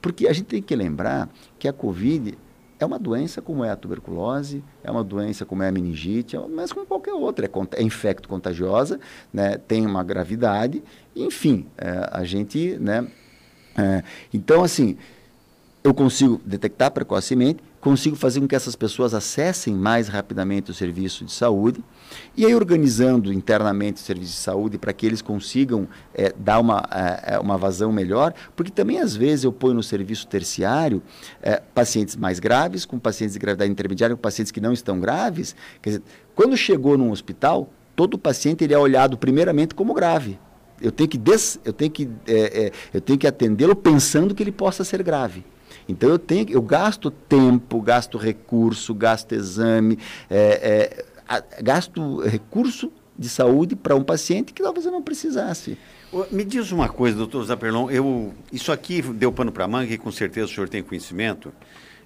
[0.00, 1.28] porque a gente tem que lembrar
[1.60, 2.36] que a Covid
[2.82, 6.40] é uma doença como é a tuberculose, é uma doença como é a meningite, é
[6.48, 7.46] mas como qualquer outra.
[7.46, 8.98] É, é infecto contagiosa,
[9.32, 10.82] né, tem uma gravidade,
[11.14, 12.76] enfim, é, a gente.
[12.78, 13.06] Né,
[13.76, 14.96] é, então, assim,
[15.82, 21.24] eu consigo detectar precocemente, consigo fazer com que essas pessoas acessem mais rapidamente o serviço
[21.24, 21.82] de saúde,
[22.36, 26.82] e aí organizando internamente o serviço de saúde para que eles consigam é, dar uma,
[27.24, 31.02] é, uma vazão melhor, porque também às vezes eu ponho no serviço terciário
[31.42, 35.54] é, pacientes mais graves, com pacientes de gravidade intermediária, com pacientes que não estão graves,
[35.80, 36.02] quer dizer,
[36.34, 40.38] quando chegou num hospital, todo paciente ele é olhado primeiramente como grave.
[40.80, 42.08] Eu tenho que, des, eu tenho que,
[42.92, 45.44] eu tenho que atendê-lo pensando que ele possa ser grave.
[45.88, 49.98] Então eu tenho, eu gasto tempo, gasto recurso, gasto exame,
[50.30, 51.04] é, é,
[51.40, 55.78] gasto recurso de saúde para um paciente que talvez eu não precisasse.
[56.30, 60.10] Me diz uma coisa, doutor Zaperlon, eu, isso aqui deu pano para manga e com
[60.10, 61.52] certeza o senhor tem conhecimento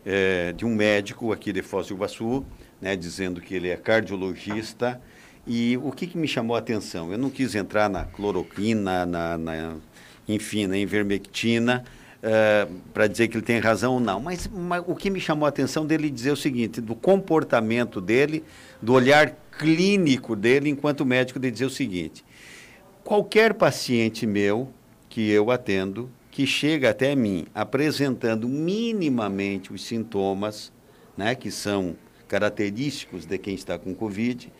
[0.05, 2.45] é, de um médico aqui de Foz do Iguaçu,
[2.81, 5.01] né, dizendo que ele é cardiologista,
[5.47, 7.13] e o que, que me chamou a atenção?
[7.13, 9.77] Eu não quis entrar na cloroquina, na, na
[10.29, 11.85] enfim, na invermectina,
[12.27, 14.21] uh, para dizer que ele tem razão ou não.
[14.21, 18.45] Mas, mas, o que me chamou a atenção dele dizer o seguinte, do comportamento dele,
[18.83, 22.25] do olhar clínico dele enquanto médico, de dizer o seguinte:
[23.05, 24.69] qualquer paciente meu
[25.09, 30.73] que eu atendo, que chega até mim apresentando minimamente os sintomas,
[31.17, 31.97] né, que são
[32.29, 34.53] característicos de quem está com Covid,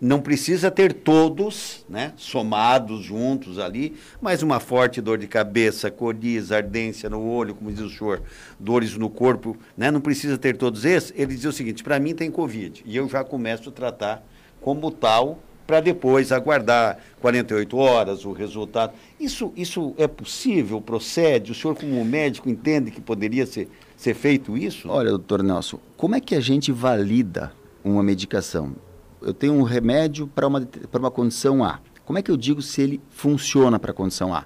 [0.00, 6.56] não precisa ter todos, né, somados juntos ali, mas uma forte dor de cabeça, coriza,
[6.56, 8.22] ardência no olho, como diz o senhor,
[8.58, 11.12] dores no corpo, né, não precisa ter todos esses.
[11.14, 14.24] Ele diz o seguinte: para mim tem Covid e eu já começo a tratar
[14.60, 18.92] como tal para depois aguardar 48 horas o resultado.
[19.20, 20.80] Isso, isso é possível?
[20.80, 21.52] Procede?
[21.52, 24.88] O senhor, como médico, entende que poderia ser, ser feito isso?
[24.88, 27.52] Olha, doutor Nelson, como é que a gente valida
[27.84, 28.74] uma medicação?
[29.22, 31.80] Eu tenho um remédio para uma, uma condição A.
[32.04, 34.44] Como é que eu digo se ele funciona para a condição A?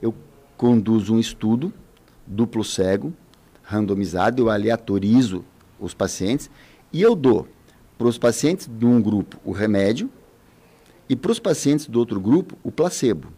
[0.00, 0.14] Eu
[0.56, 1.72] conduzo um estudo
[2.26, 3.12] duplo cego,
[3.62, 5.44] randomizado, eu aleatorizo
[5.80, 6.50] os pacientes
[6.92, 7.48] e eu dou
[7.96, 10.10] para os pacientes de um grupo o remédio
[11.08, 13.28] e para os pacientes do outro grupo o placebo.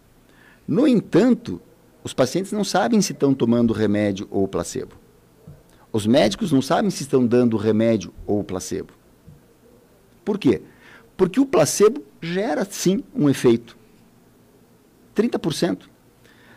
[0.66, 1.60] No entanto,
[2.02, 4.96] os pacientes não sabem se estão tomando remédio ou placebo.
[5.92, 8.92] Os médicos não sabem se estão dando remédio ou placebo.
[10.24, 10.62] Por quê?
[11.16, 13.76] Porque o placebo gera sim um efeito.
[15.14, 15.82] 30%.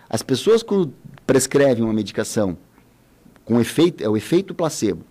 [0.10, 0.94] As pessoas quando
[1.26, 2.58] prescrevem uma medicação
[3.44, 5.04] com efeito, é o efeito placebo.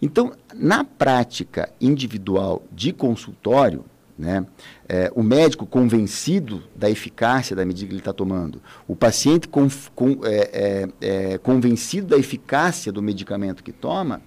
[0.00, 3.84] Então, na prática individual de consultório,
[4.18, 4.46] né,
[4.88, 9.66] é, o médico convencido da eficácia da medida que ele está tomando, o paciente com,
[9.94, 14.22] com, é, é, é, convencido da eficácia do medicamento que toma,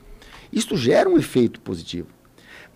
[0.51, 2.08] isso gera um efeito positivo.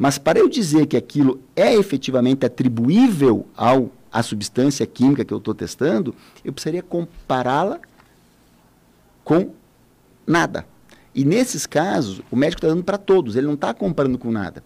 [0.01, 5.37] Mas para eu dizer que aquilo é efetivamente atribuível ao, à substância química que eu
[5.37, 7.79] estou testando, eu precisaria compará-la
[9.23, 9.51] com
[10.25, 10.65] nada.
[11.13, 14.63] E nesses casos, o médico está dando para todos, ele não está comparando com nada.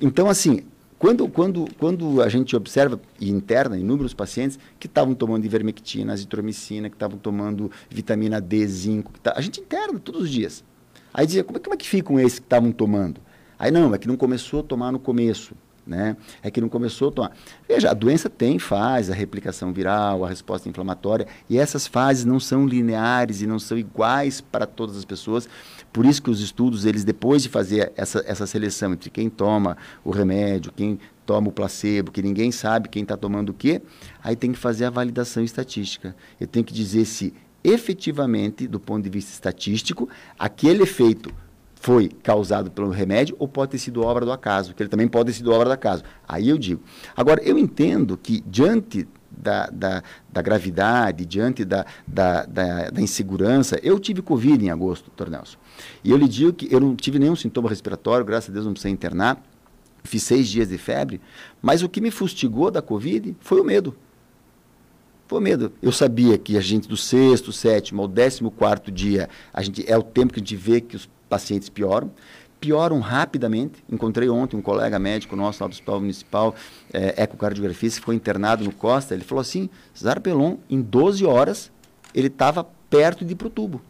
[0.00, 0.64] Então, assim,
[0.98, 6.90] quando, quando, quando a gente observa e interna inúmeros pacientes que estavam tomando ivermectina, azitromicina,
[6.90, 10.64] que estavam tomando vitamina D, zinco, tá, a gente interna todos os dias.
[11.14, 13.20] Aí dizia, como é, como é que ficam esses que estavam tomando?
[13.60, 15.54] Aí não, é que não começou a tomar no começo.
[15.86, 16.16] Né?
[16.42, 17.32] É que não começou a tomar.
[17.68, 22.40] Veja, a doença tem fase, a replicação viral, a resposta inflamatória, e essas fases não
[22.40, 25.46] são lineares e não são iguais para todas as pessoas.
[25.92, 29.76] Por isso que os estudos, eles depois de fazer essa, essa seleção entre quem toma
[30.02, 33.82] o remédio, quem toma o placebo, que ninguém sabe quem está tomando o quê,
[34.22, 36.14] aí tem que fazer a validação estatística.
[36.40, 41.34] Eu tenho que dizer se efetivamente, do ponto de vista estatístico, aquele efeito
[41.80, 45.28] foi causado pelo remédio ou pode ter sido obra do acaso, que ele também pode
[45.28, 46.04] ter sido obra do acaso.
[46.28, 46.82] Aí eu digo.
[47.16, 53.80] Agora, eu entendo que diante da, da, da gravidade, diante da, da, da, da, insegurança,
[53.82, 55.56] eu tive Covid em agosto, doutor Nelson.
[56.04, 58.72] E eu lhe digo que eu não tive nenhum sintoma respiratório, graças a Deus não
[58.72, 59.42] precisei internar,
[60.04, 61.18] fiz seis dias de febre,
[61.62, 63.96] mas o que me fustigou da Covid foi o medo.
[65.26, 65.72] Foi o medo.
[65.80, 69.96] Eu sabia que a gente do sexto, sétimo ao décimo quarto dia, a gente, é
[69.96, 72.10] o tempo que a gente vê que os pacientes pioram.
[72.60, 73.82] Pioram rapidamente.
[73.90, 76.54] Encontrei ontem um colega médico nosso lá do Hospital Municipal,
[76.92, 79.14] é, ecocardiografista, foi internado no Costa.
[79.14, 81.72] Ele falou assim: Cesar Pelon, em 12 horas,
[82.14, 83.80] ele estava perto de ir para o tubo.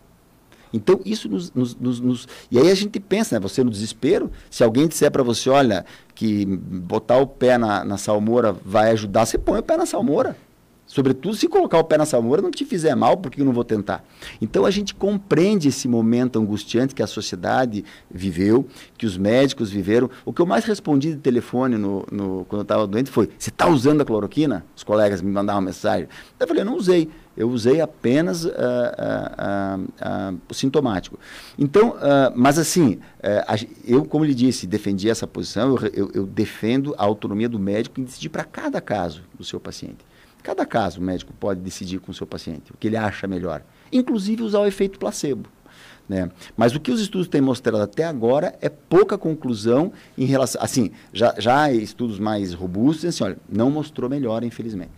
[0.73, 3.41] Então, isso nos, nos, nos, nos, E aí a gente pensa, né?
[3.41, 7.97] Você no desespero, se alguém disser para você, olha, que botar o pé na, na
[7.97, 10.37] salmoura vai ajudar, você põe o pé na salmoura.
[10.91, 13.53] Sobretudo se colocar o pé na salmoura não te fizer mal, por que eu não
[13.53, 14.05] vou tentar?
[14.43, 18.67] Então a gente compreende esse momento angustiante que a sociedade viveu,
[18.99, 20.11] que os médicos viveram.
[20.25, 23.51] O que eu mais respondi de telefone no, no quando eu estava doente foi: Você
[23.51, 24.65] está usando a cloroquina?
[24.75, 26.09] Os colegas me mandavam mensagem.
[26.41, 27.09] Eu falei: Eu não usei.
[27.37, 31.21] Eu usei apenas uh, uh, uh, o sintomático.
[31.57, 31.95] Então,
[32.35, 33.45] mas assim, eh,
[33.87, 38.01] eu, como lhe disse, defendi essa posição, eu, eu, eu defendo a autonomia do médico
[38.01, 40.10] em decidir para cada caso do seu paciente.
[40.43, 43.63] Cada caso o médico pode decidir com o seu paciente o que ele acha melhor,
[43.93, 45.49] inclusive usar o efeito placebo.
[46.11, 46.29] Né?
[46.57, 50.61] Mas o que os estudos têm mostrado até agora é pouca conclusão em relação.
[50.61, 54.91] Assim, já, já estudos mais robustos, assim, olha, não mostrou melhor, infelizmente.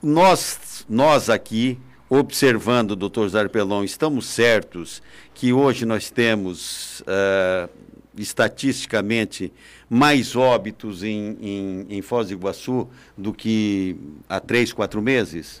[0.00, 1.76] Nós, nós aqui,
[2.08, 5.02] observando, doutor Zarpelon, estamos certos
[5.34, 7.68] que hoje nós temos, uh,
[8.16, 9.52] estatisticamente,
[9.90, 13.96] mais óbitos em, em, em Foz do Iguaçu do que
[14.28, 15.60] há três, quatro meses?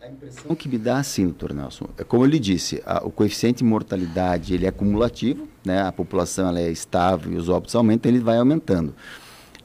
[0.00, 3.10] A impressão que me dá, sim, doutor Nelson, é como eu lhe disse, a, o
[3.10, 5.82] coeficiente de mortalidade ele é cumulativo, né?
[5.82, 8.94] a população ela é estável e os óbitos aumentam, ele vai aumentando.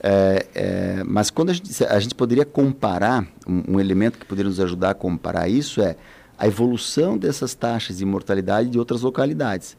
[0.01, 4.49] É, é, mas quando a gente, a gente poderia comparar, um, um, elemento que poderia
[4.49, 5.95] nos ajudar a comparar isso é
[6.37, 9.75] a evolução dessas taxas de mortalidade de outras localidades.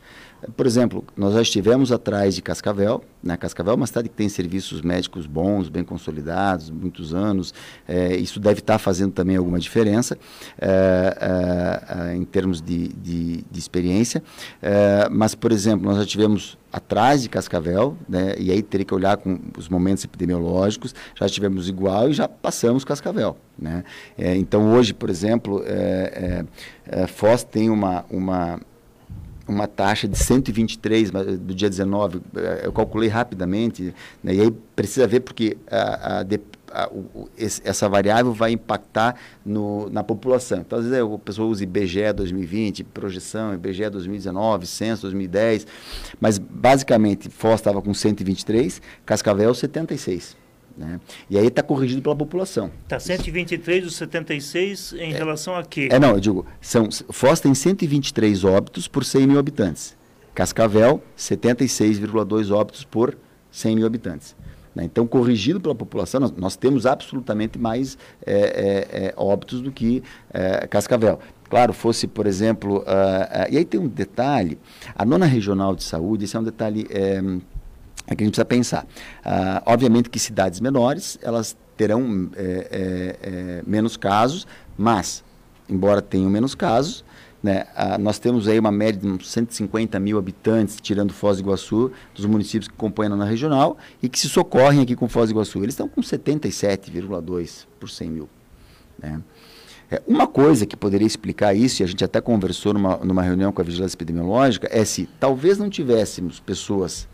[0.57, 3.03] Por exemplo, nós já estivemos atrás de Cascavel.
[3.23, 3.37] Né?
[3.37, 7.53] Cascavel é uma cidade que tem serviços médicos bons, bem consolidados, muitos anos.
[7.87, 10.17] É, isso deve estar fazendo também alguma diferença
[10.59, 14.23] é, é, é em termos de, de, de experiência.
[14.63, 18.35] É, mas, por exemplo, nós já tivemos atrás de Cascavel, né?
[18.39, 22.85] e aí teria que olhar com os momentos epidemiológicos, já estivemos igual e já passamos
[22.85, 23.37] Cascavel.
[23.59, 23.85] Né?
[24.17, 25.63] É, então, hoje, por exemplo,
[27.09, 28.61] Foz tem uma, uma
[29.51, 35.07] uma taxa de 123 do dia 19, eh, eu calculei rapidamente, né, e aí precisa
[35.07, 36.25] ver porque a, a,
[36.73, 40.61] a, o, esse, essa variável vai impactar no, na população.
[40.61, 45.67] Então, às vezes a pessoa usa IBGE 2020, projeção, IBGE 2019, censo 2010,
[46.21, 50.40] mas basicamente Foz estava com 123, Cascavel 76.
[50.81, 50.99] Né?
[51.29, 52.71] E aí está corrigido pela população.
[52.85, 55.91] Está 123 dos 76 em é, relação a quê?
[55.93, 59.95] É, não, eu digo, são, Foz tem 123 óbitos por 100 mil habitantes.
[60.35, 63.15] Cascavel, 76,2 óbitos por
[63.51, 64.35] 100 mil habitantes.
[64.75, 64.85] Né?
[64.85, 70.03] Então, corrigido pela população, nós, nós temos absolutamente mais é, é, é óbitos do que
[70.33, 71.21] é, Cascavel.
[71.51, 74.57] Claro, fosse, por exemplo, uh, uh, e aí tem um detalhe,
[74.95, 76.87] a nona regional de saúde, esse é um detalhe
[78.11, 78.87] é, que a gente precisa pensar.
[79.25, 84.47] Ah, obviamente que cidades menores, elas terão é, é, é, menos casos,
[84.77, 85.25] mas,
[85.69, 87.05] embora tenham menos casos,
[87.43, 87.65] Né?
[87.75, 91.91] Ah, nós temos aí uma média de uns 150 mil habitantes, tirando Foz do Iguaçu,
[92.15, 95.59] dos municípios que compõem a regional e que se socorrem aqui com Foz do Iguaçu.
[95.61, 98.29] Eles estão com 77,2 por 100 mil.
[98.99, 99.23] Né?
[99.91, 103.51] É, uma coisa que poderia explicar isso, e a gente até conversou numa, numa reunião
[103.53, 107.09] com a Vigilância Epidemiológica, é se talvez não tivéssemos pessoas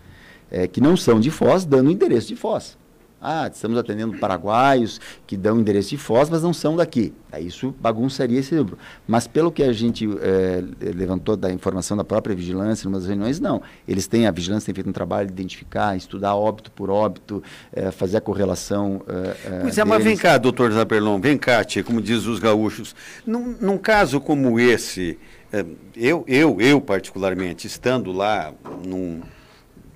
[0.51, 2.77] é, que não são de Foz dando endereço de Foz.
[3.21, 7.15] Ah, estamos atendendo paraguaios que dão endereço de Foz, mas não são daqui.
[7.33, 8.79] Aí isso bagunçaria esse número.
[9.09, 10.63] Mas pelo que a gente é,
[10.95, 13.63] levantou da informação da própria vigilância, em umas reuniões, não.
[13.89, 17.43] Eles têm, a vigilância tem feito um trabalho de identificar, estudar óbito por óbito,
[17.73, 19.03] é, fazer a correlação.
[19.09, 22.95] É, pois é, mas vem cá, doutor Zaperlon, vem cá, tia, como diz os gaúchos.
[23.27, 25.19] Num, num caso como esse,
[25.97, 28.53] eu, eu, eu particularmente, estando lá
[28.85, 29.21] num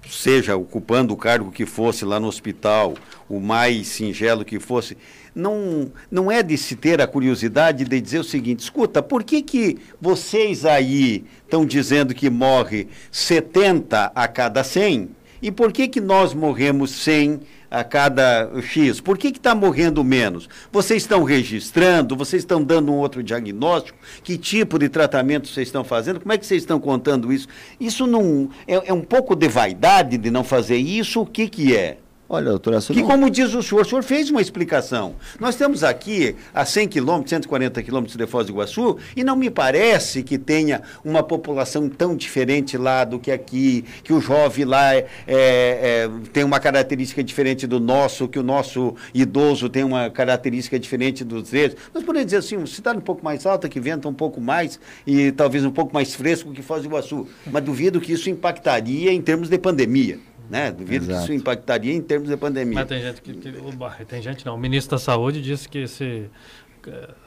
[0.08, 2.94] seja ocupando o cargo que fosse lá no hospital,
[3.28, 4.96] o mais singelo que fosse,
[5.34, 9.42] não, não é de se ter a curiosidade de dizer o seguinte: escuta, por que,
[9.42, 15.10] que vocês aí estão dizendo que morre 70 a cada 100?
[15.42, 17.40] E por que, que nós morremos 100
[17.70, 19.00] a cada X?
[19.00, 20.48] Por que está morrendo menos?
[20.72, 22.16] Vocês estão registrando?
[22.16, 23.98] Vocês estão dando um outro diagnóstico?
[24.24, 26.20] Que tipo de tratamento vocês estão fazendo?
[26.20, 27.46] Como é que vocês estão contando isso?
[27.78, 31.20] Isso não é, é um pouco de vaidade de não fazer isso?
[31.20, 31.98] O que, que é?
[32.32, 33.08] Olha, doutora, Que, não...
[33.08, 35.16] como diz o senhor, o senhor fez uma explicação.
[35.40, 39.50] Nós estamos aqui a 100 quilômetros, 140 quilômetros de Foz do Iguaçu, e não me
[39.50, 44.94] parece que tenha uma população tão diferente lá do que aqui, que o jovem lá
[44.94, 50.78] é, é, tem uma característica diferente do nosso, que o nosso idoso tem uma característica
[50.78, 51.76] diferente dos deles.
[51.92, 54.78] Nós podemos dizer assim, uma cidade um pouco mais alta, que venta um pouco mais,
[55.04, 57.26] e talvez um pouco mais fresco que Foz do Iguaçu.
[57.50, 60.72] Mas duvido que isso impactaria em termos de pandemia né?
[60.72, 61.18] Duvido Exato.
[61.18, 62.74] que isso impactaria em termos de pandemia.
[62.74, 64.56] Mas tem gente que, que tem gente não.
[64.56, 66.28] O ministro da Saúde disse que esse,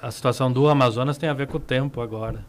[0.01, 2.45] a situação do Amazonas tem a ver com o tempo agora.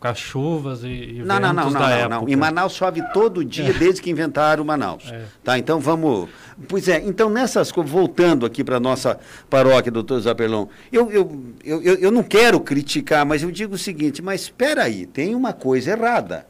[0.00, 2.08] Com as chuvas e, e não, não, não, não, não, época.
[2.08, 2.28] não.
[2.28, 3.72] Em Manaus chove todo dia é.
[3.72, 5.10] desde que inventaram Manaus.
[5.12, 5.24] É.
[5.42, 6.28] Tá, então vamos.
[6.68, 9.18] Pois é, então nessas coisas, voltando aqui para a nossa
[9.50, 14.22] paróquia, doutor Zaperlon, eu, eu, eu, eu não quero criticar, mas eu digo o seguinte,
[14.22, 16.46] mas espera aí, tem uma coisa errada.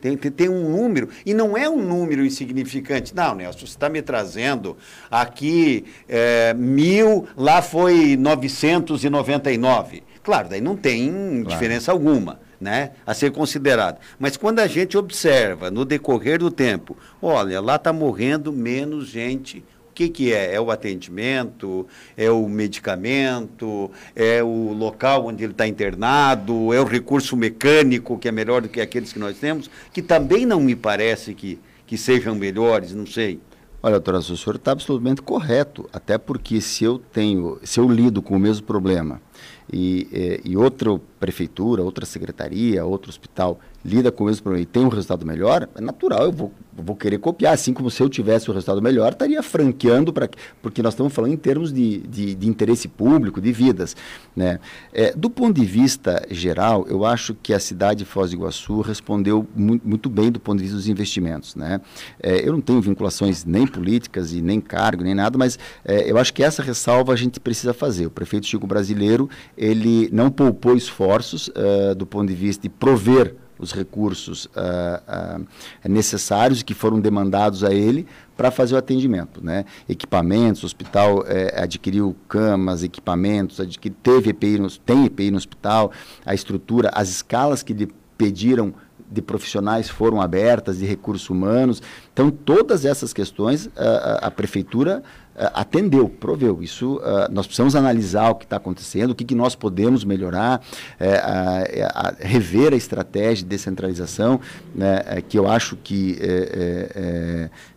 [0.00, 3.14] Tem, tem, tem, um número, e não é um número insignificante.
[3.14, 4.76] Não, Nelson, você está me trazendo
[5.10, 10.04] aqui é, mil, lá foi 999.
[10.22, 11.48] Claro, daí não tem claro.
[11.48, 12.40] diferença alguma.
[12.60, 14.00] Né, a ser considerado.
[14.18, 19.64] Mas quando a gente observa no decorrer do tempo, olha, lá está morrendo menos gente
[19.98, 20.54] que, que é?
[20.54, 21.84] É o atendimento,
[22.16, 28.28] é o medicamento, é o local onde ele está internado, é o recurso mecânico, que
[28.28, 31.98] é melhor do que aqueles que nós temos, que também não me parece que, que
[31.98, 33.40] sejam melhores, não sei.
[33.82, 38.22] Olha, doutora, o senhor está absolutamente correto, até porque se eu tenho, se eu lido
[38.22, 39.20] com o mesmo problema
[39.72, 43.58] e, e, e outra prefeitura, outra secretaria, outro hospital
[43.88, 46.94] lida com o mesmo problema e tem um resultado melhor, é natural, eu vou, vou
[46.94, 47.54] querer copiar.
[47.54, 50.28] Assim como se eu tivesse o um resultado melhor, estaria franqueando, para
[50.62, 53.96] porque nós estamos falando em termos de, de, de interesse público, de vidas.
[54.36, 54.60] Né?
[54.92, 58.80] É, do ponto de vista geral, eu acho que a cidade de Foz do Iguaçu
[58.80, 61.56] respondeu muito, muito bem do ponto de vista dos investimentos.
[61.56, 61.80] Né?
[62.22, 66.18] É, eu não tenho vinculações nem políticas e nem cargo, nem nada, mas é, eu
[66.18, 68.06] acho que essa ressalva a gente precisa fazer.
[68.06, 73.34] O prefeito Chico Brasileiro, ele não poupou esforços uh, do ponto de vista de prover
[73.58, 78.06] os recursos uh, uh, necessários que foram demandados a ele
[78.36, 79.44] para fazer o atendimento.
[79.44, 79.64] Né?
[79.88, 83.58] Equipamentos, o hospital eh, adquiriu camas, equipamentos,
[83.90, 85.90] teve EPI tem EPI no hospital,
[86.24, 88.72] a estrutura, as escalas que lhe pediram
[89.10, 91.82] de profissionais foram abertas, de recursos humanos.
[92.12, 95.02] Então, todas essas questões a, a prefeitura
[95.54, 96.62] atendeu, proveu.
[96.62, 100.60] Isso uh, nós precisamos analisar o que está acontecendo, o que, que, nós podemos melhorar,
[100.98, 104.40] a, a rever a estratégia de descentralização,
[104.74, 106.18] né, é, que eu acho que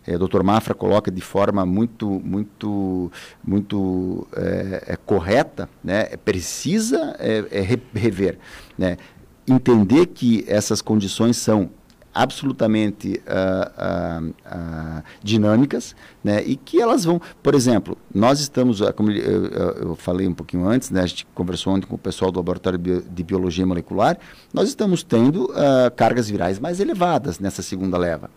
[0.08, 0.42] o Dr.
[0.42, 3.12] Mafra coloca de forma muito, muito,
[3.44, 4.26] muito
[5.06, 7.16] correta, né, precisa
[7.94, 8.38] rever.
[8.76, 8.96] Né,
[9.46, 11.70] entender que essas condições são
[12.14, 19.10] absolutamente uh, uh, uh, dinâmicas, né, e que elas vão, por exemplo, nós estamos, como
[19.10, 22.38] eu, eu, falei um pouquinho antes, né, a gente conversou ontem com o pessoal do
[22.38, 24.18] Laboratório de Biologia Molecular,
[24.52, 25.50] nós estamos tendo
[25.96, 28.30] cargas virais mais elevadas nessa segunda leva.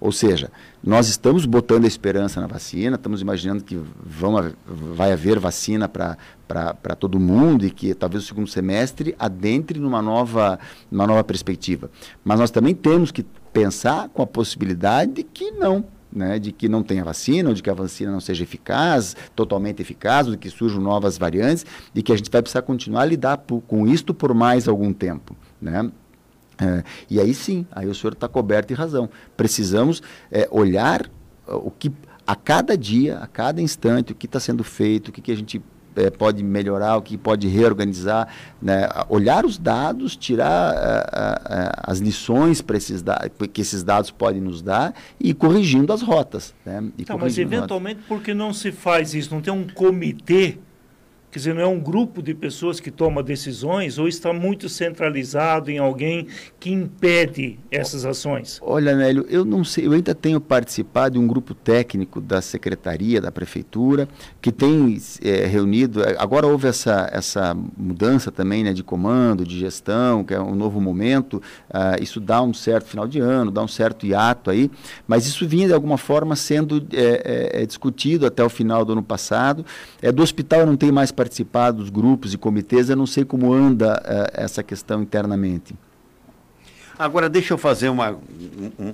[0.00, 0.50] Ou seja,
[0.82, 6.96] nós estamos botando a esperança na vacina, estamos imaginando que vão, vai haver vacina para
[6.98, 10.58] todo mundo e que talvez o segundo semestre adentre numa nova,
[10.90, 11.90] numa nova perspectiva.
[12.24, 16.68] Mas nós também temos que pensar com a possibilidade de que não né, de que
[16.68, 20.38] não tenha vacina, ou de que a vacina não seja eficaz, totalmente eficaz, ou de
[20.38, 23.86] que surjam novas variantes, e que a gente vai precisar continuar a lidar por, com
[23.86, 25.36] isto por mais algum tempo.
[25.60, 25.90] Né?
[26.58, 29.08] É, e aí sim, aí o senhor está coberto de razão.
[29.36, 31.10] Precisamos é, olhar
[31.46, 31.90] o que
[32.26, 35.36] a cada dia, a cada instante, o que está sendo feito, o que, que a
[35.36, 35.60] gente
[35.96, 38.28] é, pode melhorar, o que pode reorganizar,
[38.60, 38.88] né?
[39.08, 43.02] olhar os dados, tirar uh, uh, as lições esses
[43.52, 46.54] que esses dados podem nos dar e ir corrigindo as rotas.
[46.64, 46.82] Né?
[47.04, 49.34] Tá, mas eventualmente, por que não se faz isso?
[49.34, 50.58] Não tem um comitê
[51.32, 55.70] Quer dizer, não é um grupo de pessoas que toma decisões ou está muito centralizado
[55.70, 56.26] em alguém
[56.60, 58.60] que impede essas ações?
[58.60, 63.18] Olha, Nélio, eu não sei, eu ainda tenho participado de um grupo técnico da secretaria,
[63.18, 64.06] da prefeitura,
[64.42, 66.04] que tem é, reunido.
[66.04, 70.54] É, agora houve essa, essa mudança também né, de comando, de gestão, que é um
[70.54, 71.40] novo momento.
[71.70, 74.70] Uh, isso dá um certo final de ano, dá um certo hiato aí,
[75.08, 79.02] mas isso vinha de alguma forma sendo é, é, discutido até o final do ano
[79.02, 79.64] passado.
[80.02, 83.24] É, do hospital eu não tenho mais participar dos grupos e comitês, eu não sei
[83.24, 85.72] como anda uh, essa questão internamente.
[86.98, 88.18] Agora, deixa eu fazer uma,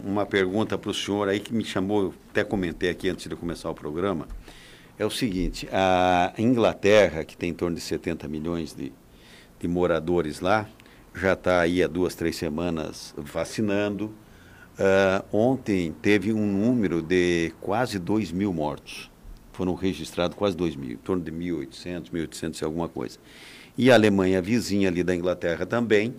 [0.04, 3.70] uma pergunta para o senhor aí que me chamou, até comentei aqui antes de começar
[3.70, 4.28] o programa.
[4.98, 8.92] É o seguinte: a Inglaterra, que tem em torno de 70 milhões de,
[9.58, 10.68] de moradores lá,
[11.14, 14.12] já está aí há duas, três semanas vacinando.
[14.78, 19.07] Uh, ontem teve um número de quase 2 mil mortos
[19.58, 23.18] foram registrados quase 2 mil, em torno de 1.800, 1.800 e alguma coisa.
[23.76, 26.14] E a Alemanha, vizinha ali da Inglaterra também,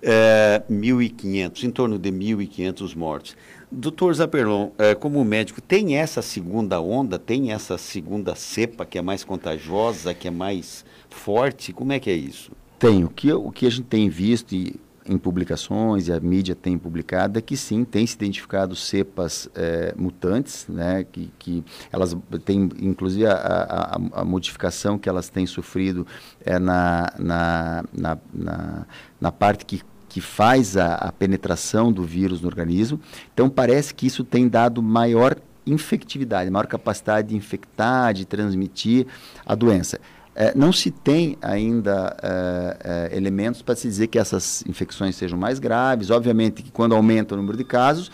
[0.00, 3.36] é, 1.500, em torno de 1.500 mortos.
[3.72, 9.02] Doutor Zaperlon, é, como médico, tem essa segunda onda, tem essa segunda cepa que é
[9.02, 11.72] mais contagiosa, que é mais forte?
[11.72, 12.52] Como é que é isso?
[12.78, 13.02] Tem.
[13.02, 14.76] O que, o que a gente tem visto, e
[15.08, 19.94] em publicações e a mídia tem publicado é que sim, tem se identificado cepas é,
[19.96, 26.06] mutantes, né, que, que elas têm, inclusive a, a, a, modificação que elas têm sofrido
[26.44, 28.86] é na, na, na, na,
[29.20, 32.98] na parte que que faz a, a, penetração do vírus no organismo.
[33.34, 35.36] Então, parece que isso tem dado maior
[35.66, 39.06] infectividade, maior capacidade de infectar, de transmitir
[39.44, 40.00] a doença.
[40.38, 45.38] É, não se tem ainda é, é, elementos para se dizer que essas infecções sejam
[45.38, 46.10] mais graves.
[46.10, 48.10] Obviamente que quando aumenta o número de casos,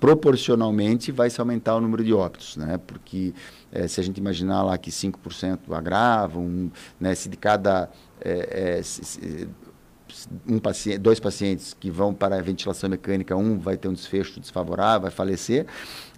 [0.00, 2.80] proporcionalmente vai se aumentar o número de óbitos, né?
[2.86, 3.34] Porque
[3.70, 7.14] é, se a gente imaginar lá que 5% agravam, né?
[7.14, 7.90] se de cada
[8.22, 9.46] é, é, se,
[10.48, 14.40] um paciente, dois pacientes que vão para a ventilação mecânica, um vai ter um desfecho
[14.40, 15.66] desfavorável, vai falecer,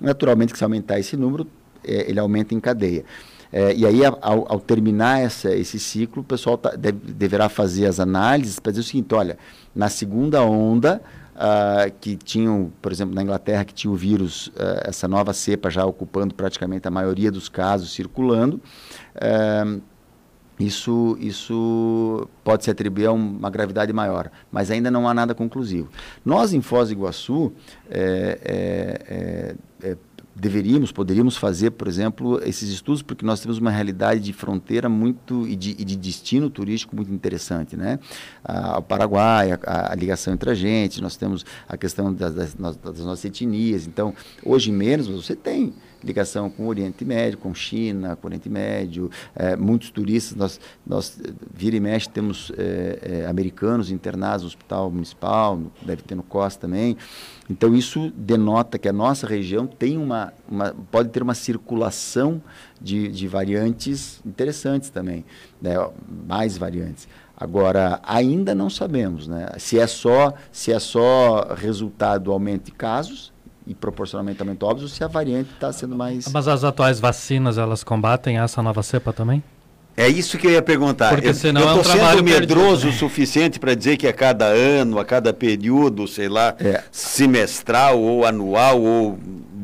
[0.00, 1.48] naturalmente que se aumentar esse número,
[1.82, 3.04] ele aumenta em cadeia.
[3.52, 7.86] É, e aí, ao, ao, terminar essa, esse ciclo, o pessoal tá, deve, deverá fazer
[7.86, 9.38] as análises para dizer o seguinte: olha,
[9.74, 11.00] na segunda onda,
[11.34, 15.70] uh, que tinham, por exemplo, na Inglaterra, que tinha o vírus, uh, essa nova cepa
[15.70, 18.60] já ocupando praticamente a maioria dos casos circulando.
[19.16, 19.80] Uh,
[20.58, 25.88] isso, isso pode se atribuir a uma gravidade maior, mas ainda não há nada conclusivo.
[26.24, 27.52] Nós, em Foz do Iguaçu,
[27.88, 29.96] é, é, é,
[30.38, 35.46] deveríamos, poderíamos fazer, por exemplo, esses estudos, porque nós temos uma realidade de fronteira muito
[35.48, 37.98] e de, e de destino turístico muito interessante, né?
[38.76, 43.00] O Paraguai, a, a, ligação entre a gente, nós temos a questão das, das, das
[43.00, 43.86] nossas etnias.
[43.86, 44.14] Então,
[44.44, 49.10] hoje menos, você tem ligação com o Oriente Médio, com China, com o Oriente Médio,
[49.34, 51.20] é, muitos turistas, nós, nós
[51.52, 56.56] vira e mexe temos é, é, americanos internados no hospital municipal, deve ter no COS
[56.56, 56.96] também,
[57.50, 62.40] então isso denota que a nossa região tem uma, uma pode ter uma circulação
[62.80, 65.24] de, de variantes interessantes também,
[65.60, 65.74] né,
[66.26, 67.08] mais variantes.
[67.40, 72.72] Agora, ainda não sabemos né, se, é só, se é só resultado do aumento de
[72.72, 73.32] casos,
[73.68, 76.26] e proporcionalmente aumenta óbvio se a variante está sendo mais.
[76.32, 79.42] Mas as atuais vacinas elas combatem essa nova cepa também?
[79.96, 81.10] É isso que eu ia perguntar.
[81.10, 82.94] Porque senão eu, eu é um trabalho medroso perdido.
[82.94, 86.84] o suficiente para dizer que a cada ano, a cada período, sei lá, é.
[86.92, 89.18] semestral ou anual ou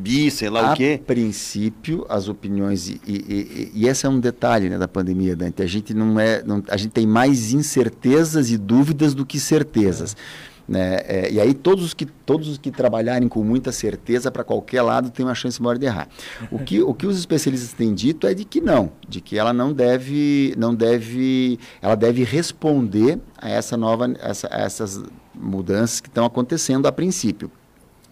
[0.05, 0.99] bi, sei lá a o quê.
[1.01, 5.37] A princípio, as opiniões e, e, e, e, esse é um detalhe né, da pandemia,
[5.37, 5.63] Dante.
[5.63, 10.17] A gente não é, não, a gente tem mais incertezas e dúvidas do que certezas.
[10.51, 10.54] É.
[10.67, 10.95] Né?
[11.05, 14.81] É, e aí todos os, que, todos os que trabalharem com muita certeza para qualquer
[14.81, 16.07] lado têm uma chance maior de errar.
[16.51, 19.53] O que, o que os especialistas têm dito é de que não, de que ela
[19.53, 25.03] não deve, não deve, ela deve responder a essa nova, essa, a essas
[25.33, 27.51] mudanças que estão acontecendo a princípio.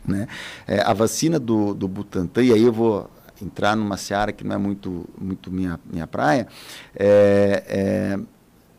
[0.06, 0.28] Né?
[0.68, 3.10] É, a vacina do, do Butantan, e aí eu vou
[3.42, 6.48] entrar numa seara que não é muito, muito minha, minha praia,
[6.96, 8.20] é, é,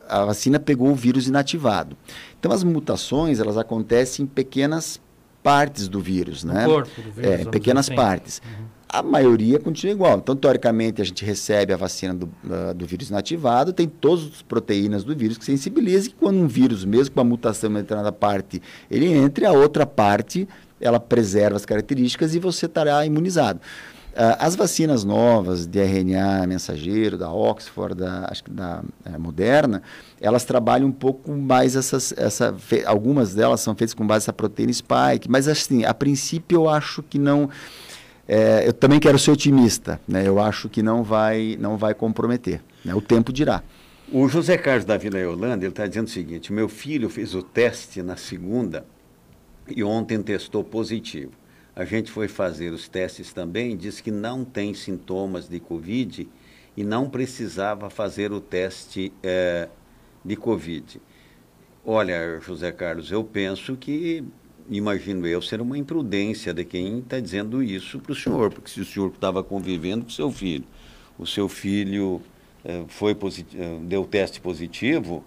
[0.09, 1.97] a vacina pegou o vírus inativado.
[2.45, 5.01] Então, as mutações, elas acontecem em pequenas
[5.43, 6.67] partes do vírus, no né?
[6.67, 7.41] corpo do vírus.
[7.41, 7.97] É, pequenas assim.
[7.97, 8.43] partes.
[8.45, 8.67] Uhum.
[8.87, 10.19] a maioria continua igual.
[10.19, 14.43] Então, teoricamente, a gente recebe a vacina do, uh, do vírus inativado, tem todas as
[14.43, 18.13] proteínas do vírus que sensibilizam, que quando um vírus, mesmo com uma mutação em determinada
[18.13, 20.47] parte, ele entre, a outra parte,
[20.79, 23.59] ela preserva as características e você estará imunizado.
[24.15, 29.83] Uh, as vacinas novas de RNA mensageiro, da Oxford, da, acho que da é, Moderna,
[30.21, 32.55] elas trabalham um pouco mais essas, essa,
[32.87, 37.03] algumas delas são feitas com base nessa proteína spike, mas assim, a princípio eu acho
[37.03, 37.51] que não,
[38.29, 40.25] é, eu também quero ser otimista, né?
[40.25, 42.95] eu acho que não vai, não vai comprometer, né?
[42.95, 43.65] o tempo dirá.
[44.13, 48.01] O José Carlos da Vila Yolanda, está dizendo o seguinte, meu filho fez o teste
[48.01, 48.87] na segunda
[49.67, 51.33] e ontem testou positivo.
[51.77, 56.29] A gente foi fazer os testes também, disse que não tem sintomas de Covid
[56.77, 59.69] e não precisava fazer o teste é,
[60.25, 61.01] de Covid.
[61.85, 64.25] Olha, José Carlos, eu penso que,
[64.71, 68.81] imagino eu, ser uma imprudência de quem está dizendo isso para o senhor, porque se
[68.81, 70.65] o senhor estava convivendo com seu filho,
[71.19, 72.23] o seu filho
[72.65, 73.17] é, foi
[73.83, 75.25] deu teste positivo,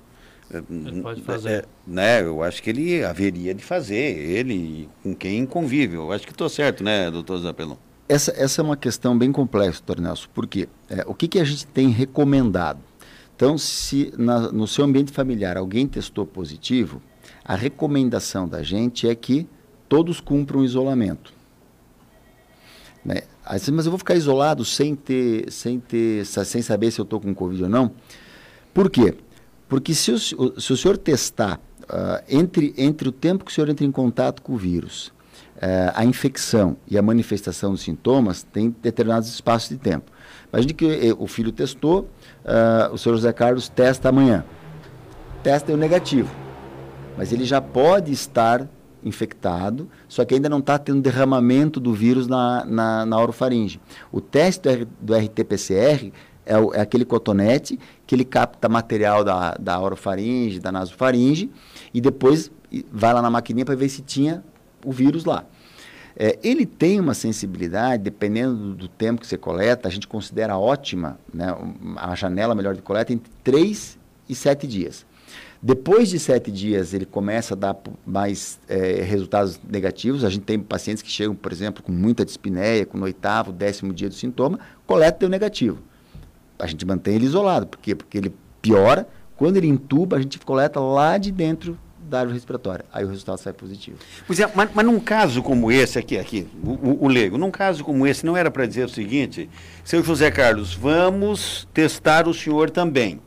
[0.52, 1.50] ele pode fazer.
[1.50, 5.96] É, né, eu acho que ele haveria de fazer, ele com quem convive.
[5.96, 7.76] Eu acho que estou certo, né, doutor Zapelon?
[8.08, 10.28] Essa, essa é uma questão bem complexa, doutor Nelson.
[10.34, 10.70] Por quê?
[10.90, 12.80] É, o que, que a gente tem recomendado?
[13.36, 17.02] Então, se na, no seu ambiente familiar alguém testou positivo,
[17.44, 19.48] a recomendação da gente é que
[19.88, 21.34] todos cumpram o isolamento.
[23.04, 23.22] Né?
[23.46, 27.20] Aí, mas eu vou ficar isolado sem ter, sem ter, sem saber se eu estou
[27.20, 27.92] com Covid ou não?
[28.74, 29.14] Por quê?
[29.68, 33.70] Porque se o, se o senhor testar uh, entre, entre o tempo que o senhor
[33.70, 35.08] entra em contato com o vírus,
[35.58, 40.12] uh, a infecção e a manifestação dos sintomas, tem determinados espaços de tempo.
[40.52, 42.10] Imagine que eh, o filho testou,
[42.46, 44.46] uh, o senhor José Carlos testa amanhã.
[45.44, 46.34] Testa o negativo.
[47.18, 48.68] Mas ele já pode estar
[49.04, 53.80] infectado, só que ainda não está tendo derramamento do vírus na, na, na orofaringe.
[54.12, 56.12] O teste do RT-PCR
[56.48, 61.52] é, o, é, aquele cotonete que ele capta material da, da orofaringe, da nasofaringe,
[61.94, 62.52] e depois
[62.92, 64.44] vai lá na maquininha para ver se tinha
[64.84, 65.46] o vírus lá.
[66.16, 71.20] É, ele tem uma sensibilidade, dependendo do, tempo que você coleta, a gente considera ótima,
[71.32, 71.56] né,
[71.98, 75.06] a janela melhor de coleta, entre 3 e 7 dias.
[75.62, 77.76] Depois de sete dias, ele começa a dar
[78.06, 80.24] mais é, resultados negativos.
[80.24, 83.92] A gente tem pacientes que chegam, por exemplo, com muita dispneia, com no oitavo, décimo
[83.92, 85.80] dia do sintoma, coleta deu negativo
[86.60, 87.68] a gente mantém ele isolado.
[87.68, 87.96] Por quê?
[87.96, 89.08] Porque ele piora.
[89.36, 91.78] Quando ele intuba, a gente coleta lá de dentro
[92.08, 92.86] da árvore respiratória.
[92.92, 93.98] Aí o resultado sai positivo.
[94.26, 97.52] Pois é, mas, mas num caso como esse aqui, aqui o, o, o leigo, num
[97.52, 99.50] caso como esse, não era para dizer o seguinte,
[99.84, 103.20] seu José Carlos, vamos testar o senhor também.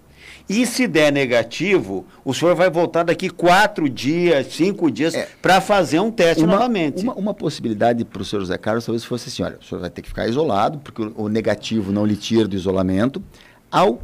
[0.53, 5.61] E se der negativo, o senhor vai voltar daqui quatro dias, cinco dias, é, para
[5.61, 7.05] fazer um teste uma, novamente.
[7.05, 9.89] Uma, uma possibilidade para o senhor José Carlos talvez fosse assim: olha, o senhor vai
[9.91, 13.23] ter que ficar isolado, porque o, o negativo não lhe tira do isolamento.
[13.71, 14.03] Ao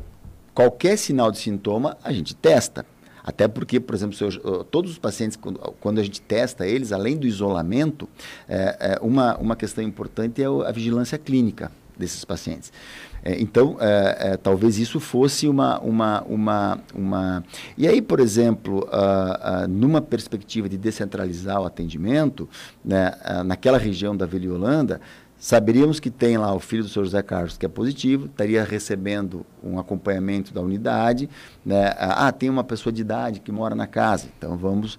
[0.55, 2.87] qualquer sinal de sintoma, a gente testa.
[3.25, 4.17] Até porque, por exemplo,
[4.71, 5.37] todos os pacientes,
[5.81, 8.09] quando a gente testa eles, além do isolamento,
[8.49, 12.73] é, é, uma, uma questão importante é a vigilância clínica desses pacientes.
[13.27, 17.45] É, então, é, é, talvez isso fosse uma, uma, uma, uma...
[17.77, 22.49] E aí, por exemplo, uh, uh, numa perspectiva de descentralizar o atendimento,
[22.85, 25.01] né, uh, naquela região da Vila Holanda,
[25.37, 29.45] saberíamos que tem lá o filho do senhor José Carlos que é positivo, estaria recebendo
[29.61, 31.29] um acompanhamento da unidade,
[31.65, 31.97] né?
[31.99, 34.99] ah, tem uma pessoa de idade que mora na casa, então vamos,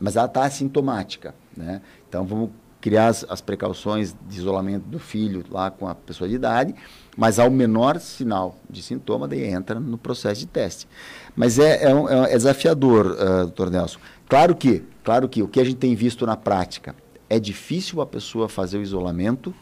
[0.00, 1.82] mas ela está assintomática, né?
[2.08, 2.50] então vamos
[2.80, 6.74] criar as, as, precauções de isolamento do filho lá com a pessoa de idade,
[7.18, 10.86] mas ao menor sinal de sintoma, daí entra no processo de teste.
[11.34, 13.98] Mas é, é, um, é desafiador, uh, doutor Nelson.
[14.28, 16.94] Claro que, claro que o que a gente tem visto na prática
[17.28, 19.52] é difícil a pessoa fazer o isolamento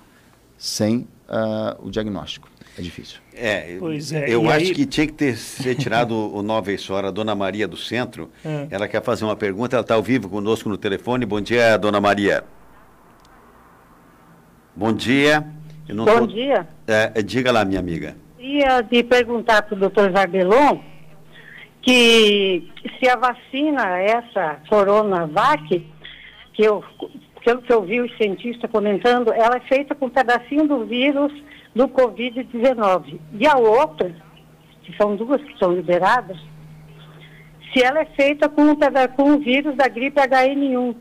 [0.59, 2.46] sem uh, o diagnóstico.
[2.78, 3.20] É difícil.
[3.32, 4.74] É, pois é eu acho aí...
[4.74, 8.30] que tinha que ter ser tirado o Nova Hora, a Dona Maria do Centro.
[8.44, 8.66] É.
[8.70, 11.24] Ela quer fazer uma pergunta, ela está ao vivo conosco no telefone.
[11.24, 12.44] Bom dia, Dona Maria.
[14.76, 15.57] Bom dia.
[15.95, 16.26] Bom tô...
[16.26, 16.66] dia.
[16.87, 18.16] É, é, diga lá, minha amiga.
[18.37, 20.80] Queria te perguntar para o doutor Zarbelon
[21.82, 22.68] que
[22.99, 25.87] se a vacina, essa Coronavac,
[26.53, 26.82] que eu,
[27.45, 31.32] pelo que eu vi os cientistas comentando, ela é feita com um pedacinho do vírus
[31.74, 33.20] do Covid-19.
[33.39, 34.12] E a outra,
[34.82, 36.37] que são duas que são liberadas,
[37.72, 38.76] se ela é feita com, um,
[39.16, 40.97] com o vírus da gripe HN1.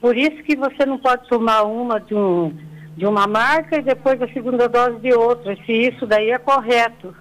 [0.00, 2.52] Por isso que você não pode tomar uma de um
[2.98, 7.14] de uma marca e depois a segunda dose de outra, se isso daí é correto.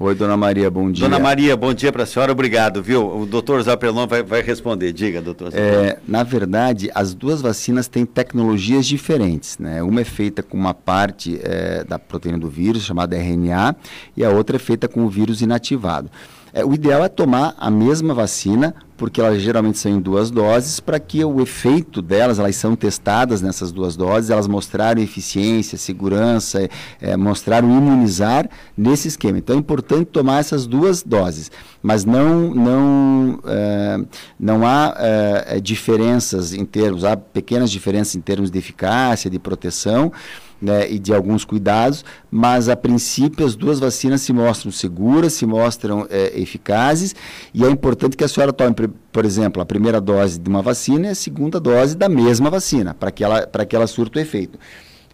[0.00, 1.08] Oi, dona Maria, bom dia.
[1.08, 3.06] Dona Maria, bom dia para a senhora, obrigado, viu?
[3.06, 4.92] O doutor Zapelon vai, vai responder.
[4.92, 9.58] Diga, doutor É, na verdade, as duas vacinas têm tecnologias diferentes.
[9.58, 9.82] Né?
[9.82, 13.76] Uma é feita com uma parte é, da proteína do vírus, chamada RNA,
[14.16, 16.10] e a outra é feita com o vírus inativado.
[16.52, 20.80] É, o ideal é tomar a mesma vacina, porque elas geralmente são em duas doses,
[20.80, 26.68] para que o efeito delas, elas são testadas nessas duas doses, elas mostraram eficiência, segurança,
[27.00, 29.38] é, mostraram imunizar nesse esquema.
[29.38, 31.50] Então é importante tomar essas duas doses,
[31.82, 34.00] mas não, não, é,
[34.38, 40.12] não há é, diferenças em termos, há pequenas diferenças em termos de eficácia, de proteção,
[40.60, 45.46] né, e de alguns cuidados, mas a princípio as duas vacinas se mostram seguras, se
[45.46, 47.14] mostram é, eficazes,
[47.52, 48.74] e é importante que a senhora tome,
[49.12, 52.94] por exemplo, a primeira dose de uma vacina e a segunda dose da mesma vacina,
[52.94, 54.58] para que ela, que ela surta o efeito.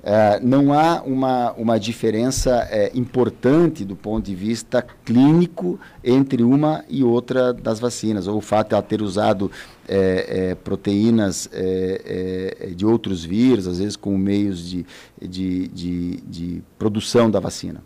[0.03, 6.84] É, não há uma, uma diferença é, importante do ponto de vista clínico entre uma
[6.88, 9.51] e outra das vacinas, ou o fato de ela ter usado
[9.86, 14.86] é, é proteínas é, é, de outros vírus, às vezes com meios de,
[15.20, 17.82] de, de, de produção da vacina.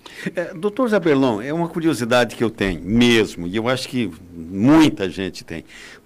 [0.54, 5.44] doutor Zabelon, é uma curiosidade que eu tenho mesmo, e eu acho que muita gente
[5.44, 5.64] tem.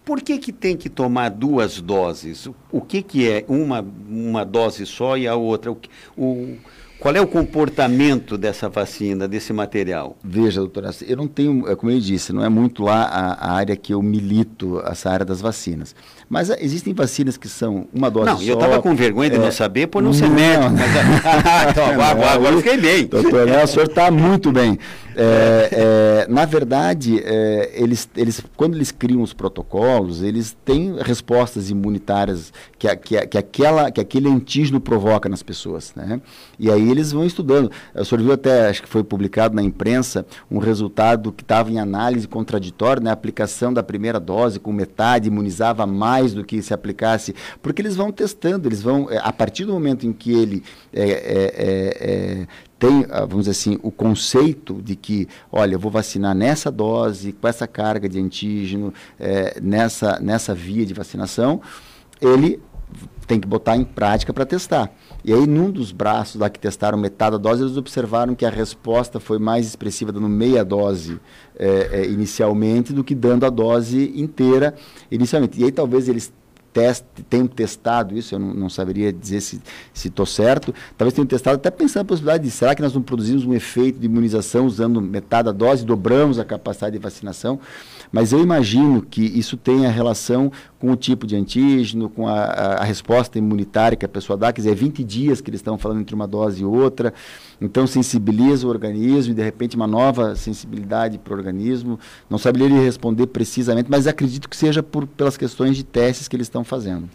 [0.08, 2.48] Por que, que tem que tomar duas doses?
[2.72, 5.70] O que, que é uma, uma dose só e a outra?
[5.70, 5.78] O,
[6.16, 6.56] o,
[6.98, 10.16] qual é o comportamento dessa vacina, desse material?
[10.24, 13.52] Veja, doutora, eu não tenho, é como eu disse, não é muito lá a, a
[13.52, 15.94] área que eu milito, essa área das vacinas.
[16.28, 18.42] Mas ah, existem vacinas que são uma dose não, só.
[18.42, 20.72] Não, eu estava com vergonha de é, não saber por não, não ser médico.
[20.72, 23.06] Mas, então, agora, agora eu fiquei bem.
[23.06, 24.78] Doutor, né, o senhor está muito bem.
[25.20, 31.70] É, é, na verdade, é, eles, eles, quando eles criam os protocolos, eles têm respostas
[31.70, 35.92] imunitárias que, a, que, que, aquela, que aquele antígeno provoca nas pessoas.
[35.96, 36.20] Né?
[36.56, 37.68] E aí eles vão estudando.
[37.96, 41.80] O senhor viu até, acho que foi publicado na imprensa, um resultado que estava em
[41.80, 43.10] análise contraditória, né?
[43.10, 47.96] a aplicação da primeira dose com metade imunizava mais do que se aplicasse, porque eles
[47.96, 50.62] vão testando, eles vão, é, a partir do momento em que ele
[50.92, 52.46] é, é, é
[52.78, 57.32] tem, ah, vamos dizer assim, o conceito de que, olha, eu vou vacinar nessa dose,
[57.32, 61.60] com essa carga de antígeno, é, nessa, nessa via de vacinação,
[62.20, 62.60] ele
[63.26, 64.90] tem que botar em prática para testar.
[65.22, 68.50] E aí, num dos braços lá que testaram metade da dose, eles observaram que a
[68.50, 71.20] resposta foi mais expressiva dando meia dose
[71.58, 74.74] é, é, inicialmente do que dando a dose inteira
[75.10, 75.60] inicialmente.
[75.60, 76.32] E aí, talvez eles
[77.28, 79.60] tenham testado isso, eu não, não saberia dizer se
[79.94, 83.44] estou certo, talvez tenham testado até pensando na possibilidade de, será que nós não produzimos
[83.44, 87.58] um efeito de imunização usando metade da dose, dobramos a capacidade de vacinação?
[88.12, 92.72] Mas eu imagino que isso tenha relação com o tipo de antígeno, com a, a,
[92.82, 95.76] a resposta imunitária que a pessoa dá, quer dizer, é 20 dias que eles estão
[95.76, 97.12] falando entre uma dose e outra,
[97.60, 101.98] então sensibiliza o organismo e de repente uma nova sensibilidade para o organismo.
[102.30, 106.36] Não saberia lhe responder precisamente, mas acredito que seja por, pelas questões de testes que
[106.36, 107.08] eles estão fazendo.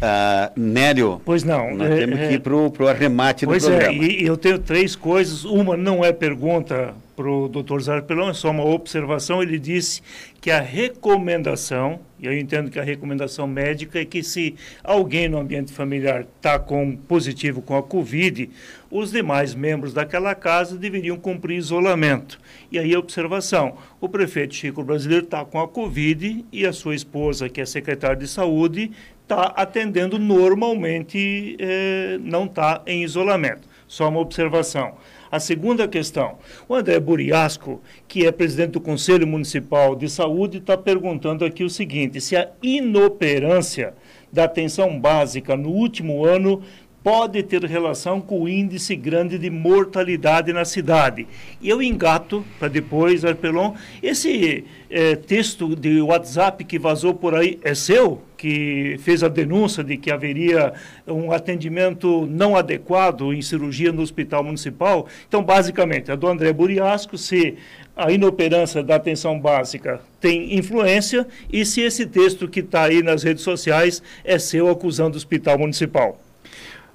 [0.00, 3.68] Uh, Nélio, pois não, nós é, temos é, que ir para o arremate pois do
[3.68, 3.98] é, programa.
[3.98, 5.44] Pois é, e eu tenho três coisas.
[5.44, 9.42] Uma não é pergunta para o doutor Zarpelão, é só uma observação.
[9.42, 10.00] Ele disse
[10.40, 15.38] que a recomendação, e eu entendo que a recomendação médica é que se alguém no
[15.38, 18.48] ambiente familiar está com positivo com a Covid,
[18.90, 22.40] os demais membros daquela casa deveriam cumprir isolamento.
[22.72, 26.94] E aí a observação, o prefeito Chico Brasileiro está com a Covid e a sua
[26.94, 28.92] esposa, que é secretária de saúde,
[29.22, 33.68] está atendendo normalmente, eh, não está em isolamento.
[33.86, 34.96] Só uma observação.
[35.32, 40.76] A segunda questão, o André Buriasco, que é presidente do Conselho Municipal de Saúde, está
[40.76, 43.94] perguntando aqui o seguinte: se a inoperância
[44.32, 46.62] da atenção básica no último ano
[47.02, 51.26] pode ter relação com o índice grande de mortalidade na cidade.
[51.60, 57.58] E eu engato, para depois, Arpelon, esse é, texto de WhatsApp que vazou por aí
[57.62, 58.20] é seu?
[58.36, 60.72] Que fez a denúncia de que haveria
[61.06, 65.06] um atendimento não adequado em cirurgia no hospital municipal?
[65.26, 67.56] Então, basicamente, a do André Buriasco, se
[67.96, 73.22] a inoperância da atenção básica tem influência e se esse texto que está aí nas
[73.22, 76.18] redes sociais é seu acusando o hospital municipal.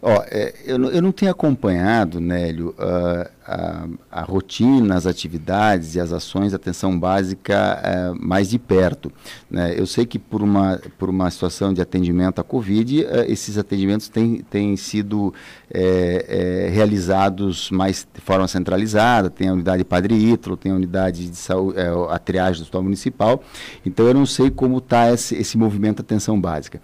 [0.07, 5.99] Ó, é, eu, eu, não tenho acompanhado, Nélio, uh, a, a, rotina, as atividades e
[5.99, 7.81] as ações de atenção básica
[8.13, 9.11] uh, mais de perto.
[9.49, 9.73] Né?
[9.75, 14.07] Eu sei que por uma, por uma situação de atendimento à Covid, uh, esses atendimentos
[14.07, 15.33] têm, têm sido
[15.73, 21.27] é, é, realizados mais de forma centralizada, tem a unidade Padre Ítalo, tem a unidade
[21.27, 23.43] de saúde, é, a triagem do Hospital Municipal,
[23.83, 26.79] então eu não sei como está esse, esse movimento de atenção básica.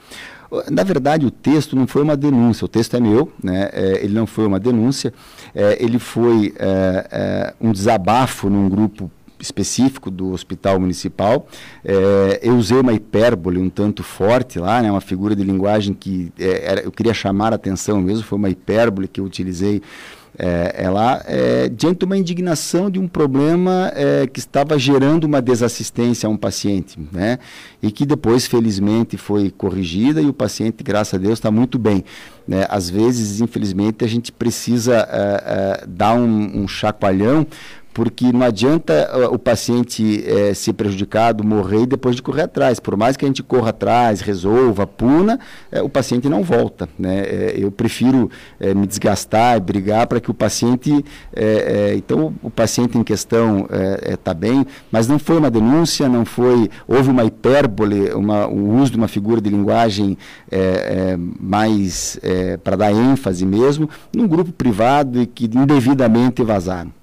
[0.70, 3.70] Na verdade, o texto não foi uma denúncia, o texto é meu, né?
[3.72, 5.14] É, ele não foi uma denúncia,
[5.56, 9.10] é, ele foi é, é um desabafo num grupo
[9.42, 11.48] específico do hospital municipal.
[11.84, 16.32] É, eu usei uma hipérbole um tanto forte lá, né, uma figura de linguagem que
[16.40, 19.82] é, era, eu queria chamar a atenção mesmo, foi uma hipérbole que eu utilizei
[20.44, 25.40] é, ela é, diante de uma indignação de um problema é, que estava gerando uma
[25.40, 27.38] desassistência a um paciente, né?
[27.80, 32.04] E que depois, felizmente, foi corrigida e o paciente, graças a Deus, está muito bem.
[32.48, 32.66] Né?
[32.70, 37.46] Às vezes, infelizmente, a gente precisa é, é, dar um, um chacoalhão
[37.94, 42.80] porque não adianta uh, o paciente eh, ser prejudicado, morrer e depois de correr atrás.
[42.80, 45.40] Por mais que a gente corra atrás, resolva, puna,
[45.72, 46.88] eh, o paciente não volta.
[46.98, 47.20] Né?
[47.20, 48.30] Eh, eu prefiro
[48.76, 51.04] me desgastar e brigar para que o paciente.
[51.96, 53.68] Então, o paciente em questão
[54.08, 56.70] está bem, mas não foi uma denúncia, não foi.
[56.88, 60.18] Houve uma hipérbole, uma, o uso de uma figura de linguagem
[61.40, 62.20] mais
[62.64, 67.01] para dar ênfase mesmo, num grupo privado e que indevidamente vazaram.